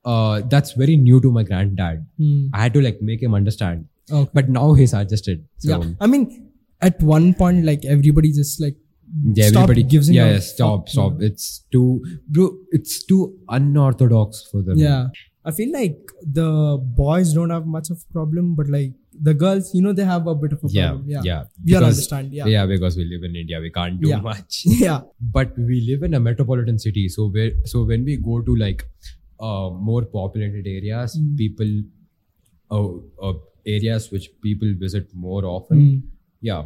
uh, 0.05 0.43
that's 0.51 0.73
very 0.73 0.97
new 0.97 1.21
to 1.23 1.31
my 1.33 1.43
granddad. 1.43 2.05
Hmm. 2.19 2.49
I 2.53 2.63
had 2.65 2.75
to 2.75 2.83
like 2.83 3.01
make 3.01 3.23
him 3.23 3.33
understand. 3.35 3.87
Okay. 4.11 4.31
But 4.35 4.51
now 4.51 4.75
he's 4.75 4.93
adjusted. 4.93 5.47
So 5.59 5.81
yeah. 5.83 5.91
I 6.03 6.07
mean, 6.07 6.48
at 6.81 7.01
one 7.03 7.35
point, 7.35 7.65
like 7.65 7.85
everybody 7.85 8.33
just 8.33 8.61
like 8.61 8.77
yeah, 9.35 9.49
stop 9.49 9.63
everybody 9.65 9.83
giving 9.85 10.15
yeah, 10.15 10.33
yeah, 10.33 10.39
stop, 10.39 10.89
stop. 10.89 11.15
you 11.21 11.27
It's 11.27 11.65
too 11.73 12.05
bro, 12.29 12.57
it's 12.73 13.05
too 13.05 13.39
unorthodox 13.49 14.47
for 14.51 14.63
them. 14.63 14.79
Yeah. 14.79 15.09
I 15.45 15.51
feel 15.51 15.73
like 15.73 15.99
the 16.23 16.79
boys 16.97 17.33
don't 17.33 17.51
have 17.51 17.67
much 17.67 17.89
of 17.91 17.99
a 18.09 18.13
problem, 18.13 18.55
but 18.55 18.69
like 18.69 18.93
the 19.29 19.33
girls, 19.33 19.75
you 19.75 19.81
know, 19.83 19.93
they 19.95 20.05
have 20.05 20.27
a 20.27 20.35
bit 20.35 20.53
of 20.53 20.63
a 20.63 20.69
Yeah. 20.71 20.89
problem. 20.89 21.09
Yeah. 21.09 21.23
Yeah. 21.25 21.45
We 21.65 21.77
understand. 21.77 22.33
Yeah. 22.33 22.47
Yeah, 22.47 22.67
because 22.67 22.97
we 22.99 23.05
live 23.05 23.25
in 23.25 23.35
India, 23.35 23.59
we 23.61 23.71
can't 23.71 23.99
do 24.01 24.09
Yeah. 24.11 24.21
much. 24.21 24.63
Yeah. 24.67 25.01
But 25.39 25.57
we 25.57 25.81
live 25.89 26.03
in 26.03 26.13
a 26.15 26.21
metropolitan 26.21 26.79
city, 26.79 27.09
so 27.09 27.29
where 27.31 27.53
so 27.65 27.85
when 27.85 28.05
we 28.05 28.17
go 28.17 28.43
to 28.43 28.57
like 28.57 28.85
uh, 29.41 29.71
more 29.71 30.05
populated 30.05 30.67
areas, 30.67 31.17
Mm. 31.19 31.37
people, 31.39 31.73
uh, 32.71 32.89
uh, 33.29 33.35
areas 33.67 34.11
which 34.11 34.31
people 34.43 34.75
visit 34.79 35.09
more 35.15 35.45
often. 35.45 35.79
Mm. 35.81 36.03
Yeah, 36.41 36.65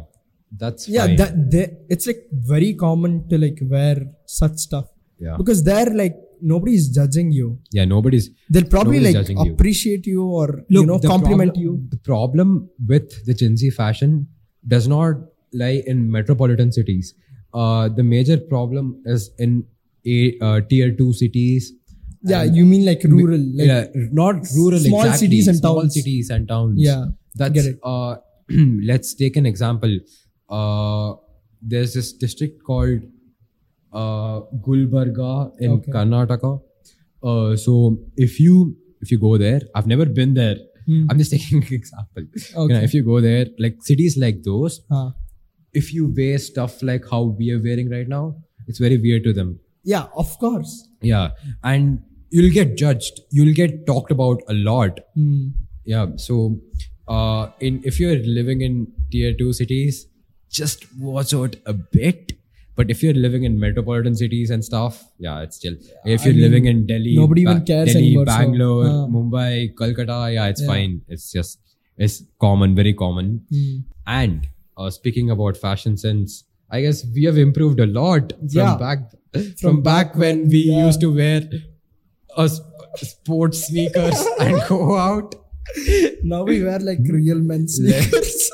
that's 0.57 0.87
Yeah. 0.87 1.05
fine. 1.07 1.15
That 1.17 1.51
they, 1.51 1.65
it's 1.89 2.05
like 2.07 2.21
very 2.31 2.73
common 2.73 3.27
to 3.29 3.37
like 3.37 3.59
wear 3.61 3.95
such 4.25 4.57
stuff 4.57 4.87
yeah, 5.19 5.35
because 5.37 5.63
they're 5.63 5.93
like 6.01 6.15
nobody 6.41 6.75
is 6.75 6.89
judging 6.89 7.31
you. 7.31 7.59
yeah. 7.71 7.85
Nobody's 7.85 8.29
They'll 8.49 8.65
probably 8.65 8.97
Nobody's 8.99 9.15
like 9.15 9.25
judging 9.25 9.45
you. 9.45 9.53
appreciate 9.53 10.05
you 10.05 10.23
or 10.25 10.63
you 10.69 10.85
know 10.85 10.99
compliment 10.99 11.53
problem- 11.55 11.63
you. 11.65 11.87
The 11.89 11.97
problem 11.97 12.69
with 12.87 13.25
the 13.25 13.33
Gen 13.33 13.55
Z 13.57 13.69
fashion 13.71 14.27
does 14.67 14.87
not 14.87 15.15
lie 15.53 15.83
in 15.87 16.09
metropolitan 16.11 16.71
cities. 16.71 17.13
Uh, 17.53 17.87
the 17.89 18.03
major 18.03 18.37
problem 18.37 19.01
is 19.05 19.31
in 19.37 19.63
a 20.05 20.37
uh, 20.41 20.59
tier 20.69 20.91
two 20.91 21.13
cities. 21.13 21.71
Yeah. 22.23 22.43
You 22.43 22.65
mean 22.65 22.85
like 22.85 23.03
rural? 23.03 23.37
Like, 23.39 23.67
yeah, 23.67 23.85
not 24.11 24.35
rural. 24.55 24.79
small 24.79 25.01
exactly, 25.01 25.27
cities 25.27 25.47
and 25.47 25.57
small 25.57 25.81
towns. 25.81 25.93
cities 25.93 26.29
and 26.29 26.47
towns. 26.47 26.79
Yeah. 26.81 27.05
that's 27.35 27.53
get 27.53 27.65
it. 27.65 27.79
Uh, 27.83 28.15
let's 28.91 29.13
take 29.15 29.35
an 29.37 29.45
example. 29.45 29.97
Uh, 30.49 31.13
there's 31.61 31.93
this 31.93 32.11
district 32.13 32.63
called 32.63 33.01
uh, 33.93 34.41
Gulbarga 34.65 35.51
in 35.59 35.71
Okay. 35.71 35.91
Karnataka. 35.91 36.61
Uh, 37.23 37.55
so 37.55 37.97
if 38.17 38.39
you 38.39 38.75
if 39.01 39.11
you 39.11 39.19
go 39.19 39.37
there, 39.37 39.61
I've 39.75 39.87
never 39.87 40.05
been 40.05 40.33
there. 40.33 40.57
Hmm. 40.85 41.05
I'm 41.09 41.17
just 41.17 41.31
taking 41.37 41.63
an 41.63 41.73
example. 41.73 42.23
You 42.23 42.55
know, 42.55 42.63
Okay. 42.63 42.83
if 42.83 42.93
you 42.93 43.03
go 43.03 43.21
there, 43.21 43.45
like 43.59 43.77
cities 43.81 44.17
like 44.17 44.43
those, 44.43 44.81
Huh. 44.91 45.11
if 45.73 45.93
you 45.93 46.13
wear 46.15 46.37
stuff 46.37 46.81
like 46.83 47.03
how 47.09 47.21
we 47.23 47.51
are 47.51 47.61
wearing 47.61 47.89
right 47.89 48.07
now, 48.07 48.35
it's 48.67 48.79
very 48.79 48.97
weird 48.97 49.23
to 49.25 49.33
them. 49.33 49.59
Yeah. 49.83 50.07
Of 50.15 50.37
course. 50.39 50.87
Yeah, 51.01 51.31
and 51.63 52.01
you'll 52.29 52.51
get 52.53 52.77
judged. 52.77 53.21
You'll 53.31 53.53
get 53.53 53.85
talked 53.85 54.11
about 54.11 54.41
a 54.49 54.53
lot. 54.53 54.99
Hmm. 55.15 55.47
Yeah. 55.85 56.07
So, 56.17 56.59
uh, 57.07 57.47
in 57.59 57.81
if 57.83 57.99
you're 57.99 58.17
living 58.17 58.61
in 58.61 58.91
tier 59.11 59.33
two 59.33 59.53
cities, 59.53 60.07
just 60.49 60.85
watch 60.99 61.33
out 61.33 61.55
a 61.65 61.73
bit. 61.73 62.33
But 62.75 62.89
if 62.89 63.03
you're 63.03 63.13
living 63.13 63.43
in 63.43 63.59
metropolitan 63.59 64.15
cities 64.15 64.49
and 64.49 64.65
stuff, 64.65 65.03
yeah, 65.19 65.41
it's 65.41 65.57
still. 65.57 65.75
If 66.05 66.25
you're 66.25 66.33
mean, 66.33 66.41
living 66.41 66.65
in 66.65 66.87
Delhi, 66.87 67.15
nobody 67.15 67.41
even 67.41 67.63
cares 67.65 67.93
Delhi, 67.93 68.07
anymore, 68.07 68.25
so, 68.25 68.37
Bangalore, 68.37 68.85
uh. 68.85 69.07
Mumbai, 69.15 69.73
Kolkata, 69.75 70.33
yeah, 70.33 70.47
it's 70.47 70.61
Yeah. 70.61 70.67
fine. 70.67 71.01
It's 71.07 71.31
just 71.31 71.59
it's 71.97 72.23
common, 72.39 72.73
very 72.75 72.93
common. 72.93 73.45
Hmm. 73.51 73.75
And 74.07 74.47
uh, 74.77 74.89
speaking 74.89 75.29
about 75.29 75.55
fashion 75.57 75.97
sense, 75.97 76.45
I 76.71 76.81
guess 76.81 77.05
we 77.13 77.25
have 77.25 77.37
improved 77.37 77.79
a 77.79 77.85
lot 77.85 78.33
from 78.39 78.47
Yeah. 78.49 78.75
back 78.77 78.99
from, 79.59 79.81
back, 79.81 80.15
when 80.15 80.47
we 80.47 80.59
yeah. 80.71 80.85
used 80.85 81.01
to 81.01 81.13
wear 81.13 81.41
a 82.37 82.49
sports 82.95 83.67
sneakers 83.67 84.25
and 84.39 84.61
go 84.67 84.97
out. 84.97 85.35
Now 86.23 86.43
we 86.43 86.63
wear 86.63 86.79
like 86.79 86.99
real 87.09 87.39
men 87.39 87.67
sneakers. 87.67 88.51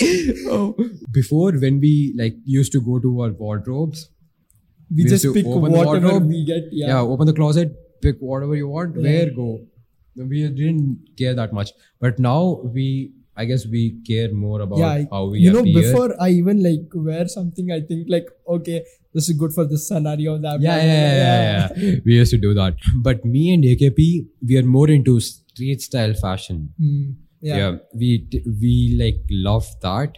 oh. 0.46 0.76
Before, 1.12 1.52
when 1.52 1.80
we 1.80 2.14
like 2.16 2.36
used 2.44 2.72
to 2.72 2.80
go 2.80 2.98
to 2.98 3.20
our 3.22 3.30
wardrobes, 3.32 4.08
we 4.94 5.04
We 5.04 5.08
just 5.10 5.24
pick 5.34 5.46
whatever 5.46 5.84
wardrobe. 5.84 6.28
we 6.28 6.44
get. 6.44 6.64
yeah. 6.72 6.88
Yeah. 6.88 7.00
open 7.00 7.26
the 7.26 7.32
closet, 7.32 7.72
pick 8.02 8.16
whatever 8.20 8.56
you 8.56 8.68
want, 8.68 8.96
Yeah. 8.96 9.02
wear, 9.02 9.30
go. 9.34 9.60
We 10.16 10.42
didn't 10.48 11.10
care 11.16 11.34
that 11.34 11.52
much, 11.52 11.72
but 12.00 12.18
now 12.18 12.60
we, 12.74 13.12
I 13.36 13.44
guess, 13.44 13.66
we 13.66 13.82
care 14.06 14.32
more 14.34 14.60
about 14.62 14.78
Yeah, 14.78 15.04
how 15.12 15.26
we 15.26 15.38
you 15.40 15.52
know, 15.52 15.60
appear. 15.60 15.82
before 15.82 16.14
I 16.20 16.30
even 16.30 16.62
like 16.62 16.88
wear 16.94 17.28
something, 17.28 17.70
I 17.70 17.80
think 17.82 18.06
like, 18.08 18.26
okay, 18.48 18.82
this 19.14 19.28
is 19.28 19.36
good 19.36 19.52
for 19.52 19.64
this 19.64 19.86
scenario. 19.86 20.38
That 20.38 20.60
yeah, 20.60 20.76
yeah, 20.76 20.84
yeah, 20.86 21.18
yeah, 21.20 21.68
yeah. 21.82 21.94
we 22.04 22.14
used 22.16 22.32
to 22.32 22.38
do 22.38 22.52
that. 22.54 22.74
But 22.96 23.24
me 23.24 23.52
and 23.54 23.62
AKP, 23.64 24.26
we 24.48 24.56
are 24.56 24.64
more 24.64 24.90
into 24.90 25.20
street 25.58 25.82
style 25.82 26.14
fashion. 26.14 26.60
Hmm. 26.78 27.10
Yeah, 27.40 27.56
yeah. 27.56 27.76
we 27.94 28.08
we 28.62 28.72
like 29.00 29.20
love 29.48 29.66
that. 29.82 30.16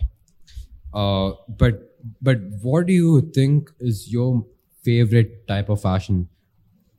Uh, 0.92 1.33
but 1.64 1.83
but 2.29 2.38
what 2.62 2.87
do 2.87 2.92
you 2.92 3.20
think 3.35 3.70
is 3.81 4.00
your 4.12 4.47
favorite 4.84 5.34
type 5.49 5.68
of 5.68 5.82
fashion? 5.82 6.28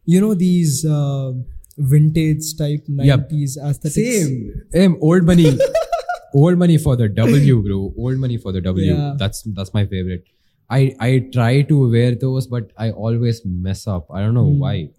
You 0.05 0.21
know 0.21 0.33
these 0.35 0.85
uh, 0.85 1.31
vintage 1.77 2.51
type 2.61 2.85
nineties 2.87 3.57
aesthetics. 3.57 4.29
Same, 4.75 4.97
old 5.01 5.23
money, 5.31 5.57
old 6.43 6.57
money 6.57 6.77
for 6.77 6.95
the 6.95 7.09
W, 7.09 7.61
bro. 7.63 7.93
Old 7.97 8.17
money 8.27 8.37
for 8.37 8.51
the 8.51 8.61
W. 8.61 8.93
Yeah. 8.93 9.15
That's 9.17 9.43
that's 9.59 9.73
my 9.73 9.85
favorite. 9.85 10.25
I 10.69 10.95
I 10.99 11.11
try 11.33 11.61
to 11.73 11.81
wear 11.97 12.15
those, 12.15 12.47
but 12.47 12.71
I 12.77 12.91
always 12.91 13.41
mess 13.45 13.87
up. 13.87 14.07
I 14.11 14.21
don't 14.21 14.33
know 14.41 14.49
Hmm. 14.51 14.59
why. 14.59 14.89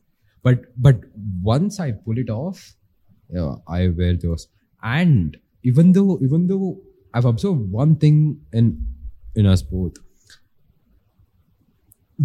But 0.43 0.65
but 0.77 1.01
once 1.55 1.79
I 1.79 1.93
pull 1.93 2.19
it 2.19 2.31
off, 2.31 2.75
yeah, 3.33 3.55
I 3.69 3.89
wear 3.89 4.17
those. 4.17 4.49
And 4.83 5.37
even 5.65 5.93
though 5.93 6.19
even 6.23 6.47
though 6.49 6.81
I've 7.15 7.25
observed 7.25 7.71
one 7.71 7.97
thing 7.97 8.41
in 8.53 8.71
in 9.35 9.47
us 9.47 9.63
both, 9.63 9.97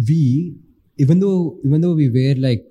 we 0.08 0.56
even 0.98 1.20
though 1.20 1.58
even 1.64 1.80
though 1.80 1.94
we 1.94 2.08
wear 2.10 2.34
like 2.34 2.64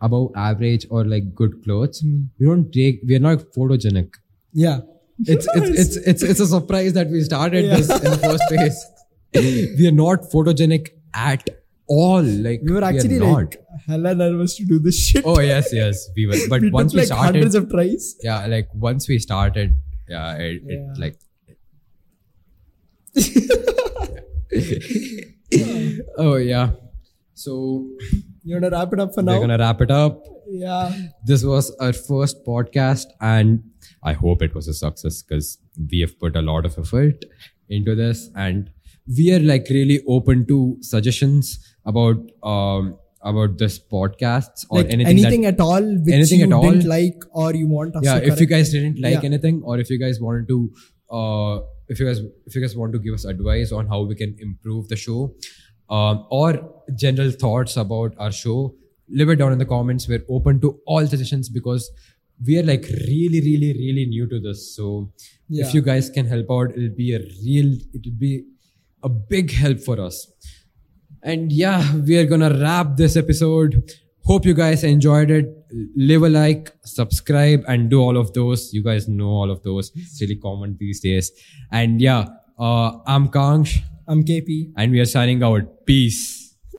above 0.00 0.30
average 0.36 0.86
or 0.90 1.04
like 1.04 1.34
good 1.34 1.62
clothes, 1.64 2.00
Hmm. 2.00 2.22
we 2.38 2.46
don't 2.46 2.72
take 2.72 3.00
we 3.06 3.16
are 3.16 3.24
not 3.30 3.38
photogenic. 3.56 4.14
Yeah. 4.52 4.80
It's 5.26 5.46
it's 5.54 5.78
it's 5.84 5.96
it's 5.96 6.22
it's 6.22 6.40
a 6.40 6.46
surprise 6.46 6.92
that 6.94 7.08
we 7.08 7.20
started 7.22 7.64
Yeah. 7.64 7.76
this 7.76 7.90
in 7.90 8.10
the 8.10 8.18
first 8.18 8.44
place. 8.48 8.84
we 9.78 9.86
are 9.88 9.92
not 10.00 10.30
photogenic 10.32 10.88
at 11.14 11.48
all. 11.86 12.22
Like 12.22 12.60
We 12.64 12.72
were 12.72 12.84
actually 12.84 13.18
not. 13.18 13.34
like 13.36 13.60
hella 13.86 14.14
nervous 14.14 14.56
to 14.56 14.64
do 14.64 14.78
this 14.78 14.98
shit. 15.06 15.24
oh 15.26 15.40
yes, 15.40 15.68
yes, 15.72 16.08
we 16.16 16.26
were. 16.26 16.36
But 16.48 16.60
we 16.62 16.70
once 16.70 16.92
took 16.92 16.96
we 16.96 17.00
like 17.02 17.06
started, 17.06 17.24
hundreds 17.34 17.54
of 17.54 17.70
tries. 17.70 18.16
yeah, 18.22 18.46
like 18.46 18.68
once 18.74 19.08
we 19.08 19.18
started, 19.18 19.74
yeah, 20.08 20.34
it, 20.36 20.62
Yeah. 20.66 20.76
it 20.76 20.98
like. 20.98 21.16
oh 26.18 26.36
yeah. 26.36 26.70
So 27.34 27.86
You 28.42 28.56
wanna 28.56 28.70
wrap 28.70 28.92
it 28.92 29.00
up 29.00 29.14
for 29.14 29.22
now. 29.22 29.34
we're 29.34 29.40
gonna 29.46 29.58
wrap 29.58 29.80
it 29.80 29.90
up. 29.90 30.22
yeah. 30.48 30.92
This 31.24 31.44
was 31.44 31.74
our 31.80 31.92
first 31.92 32.44
podcast, 32.46 33.06
and 33.20 33.62
I 34.02 34.12
hope 34.12 34.42
it 34.42 34.54
was 34.54 34.68
a 34.68 34.74
success 34.74 35.22
because 35.22 35.58
we 35.90 36.00
have 36.00 36.18
put 36.18 36.36
a 36.36 36.42
lot 36.42 36.64
of 36.66 36.78
effort 36.78 37.24
into 37.68 37.94
this, 37.94 38.30
and 38.36 38.70
we 39.16 39.32
are 39.34 39.40
like 39.40 39.66
really 39.70 40.02
open 40.08 40.46
to 40.46 40.76
suggestions 40.80 41.58
about 41.86 42.30
um 42.42 42.96
about 43.30 43.56
this 43.58 43.78
podcasts 43.78 44.64
or 44.70 44.78
Like 44.78 44.90
anything, 44.94 45.06
anything, 45.18 45.42
that 45.42 45.54
at 45.54 45.60
all 45.60 45.82
which 45.82 46.14
anything 46.14 46.40
you 46.40 46.46
at 46.46 46.52
all. 46.52 46.62
didn't 46.70 46.86
like 46.86 47.22
or 47.32 47.54
you 47.54 47.66
want 47.68 47.96
us 47.96 48.04
yeah 48.04 48.20
to 48.20 48.26
if 48.32 48.40
you 48.40 48.46
guys 48.46 48.70
didn't 48.72 49.00
like 49.00 49.14
Yeah. 49.14 49.24
anything 49.32 49.62
or 49.64 49.78
if 49.78 49.90
you 49.90 49.98
guys 49.98 50.20
wanted 50.20 50.48
to 50.48 50.58
uh 51.10 51.60
if 51.88 52.00
you 52.00 52.06
guys 52.06 52.20
if 52.46 52.54
you 52.54 52.60
guys 52.60 52.76
want 52.76 52.92
to 52.92 52.98
give 52.98 53.14
us 53.14 53.24
advice 53.24 53.72
on 53.72 53.86
how 53.86 54.02
we 54.02 54.14
can 54.14 54.36
improve 54.48 54.88
the 54.88 54.96
show 54.96 55.20
um 55.90 56.26
or 56.30 56.50
general 57.04 57.30
thoughts 57.44 57.76
about 57.84 58.12
our 58.18 58.32
show 58.32 58.74
leave 59.08 59.28
it 59.28 59.36
down 59.36 59.52
in 59.52 59.58
the 59.58 59.70
comments 59.72 60.08
we're 60.08 60.24
open 60.28 60.60
to 60.60 60.78
all 60.86 61.06
suggestions 61.06 61.48
because 61.48 61.90
we 62.46 62.58
are 62.58 62.62
like 62.62 62.86
really 63.08 63.40
really 63.48 63.72
really 63.80 64.06
new 64.06 64.26
to 64.34 64.40
this 64.48 64.62
so 64.76 65.10
Yeah. 65.48 65.66
if 65.66 65.74
you 65.74 65.82
guys 65.88 66.08
can 66.10 66.26
help 66.26 66.50
out 66.58 66.76
it'll 66.76 66.96
be 67.02 67.10
a 67.14 67.20
real 67.46 67.68
it'll 67.98 68.18
be 68.28 68.32
a 69.02 69.08
big 69.34 69.50
help 69.62 69.80
for 69.88 70.00
us 70.00 70.20
and 71.24 71.52
yeah, 71.52 71.94
we 71.96 72.16
are 72.18 72.26
gonna 72.26 72.50
wrap 72.60 72.96
this 72.96 73.16
episode. 73.16 73.82
Hope 74.24 74.46
you 74.46 74.54
guys 74.54 74.84
enjoyed 74.84 75.30
it. 75.30 75.46
Leave 75.96 76.22
a 76.22 76.28
like, 76.28 76.72
subscribe, 76.84 77.64
and 77.68 77.90
do 77.90 78.00
all 78.00 78.16
of 78.16 78.32
those. 78.32 78.72
You 78.72 78.82
guys 78.82 79.08
know 79.08 79.28
all 79.28 79.50
of 79.50 79.62
those. 79.62 79.90
It's 79.94 80.20
really 80.20 80.36
common 80.36 80.76
these 80.78 81.00
days. 81.00 81.30
And 81.72 82.00
yeah, 82.00 82.26
uh, 82.58 82.92
I'm 83.06 83.28
Kangsh, 83.28 83.78
I'm 84.06 84.24
KP. 84.24 84.72
and 84.76 84.92
we 84.92 85.00
are 85.00 85.04
signing 85.06 85.42
out. 85.42 85.86
Peace. 85.86 86.43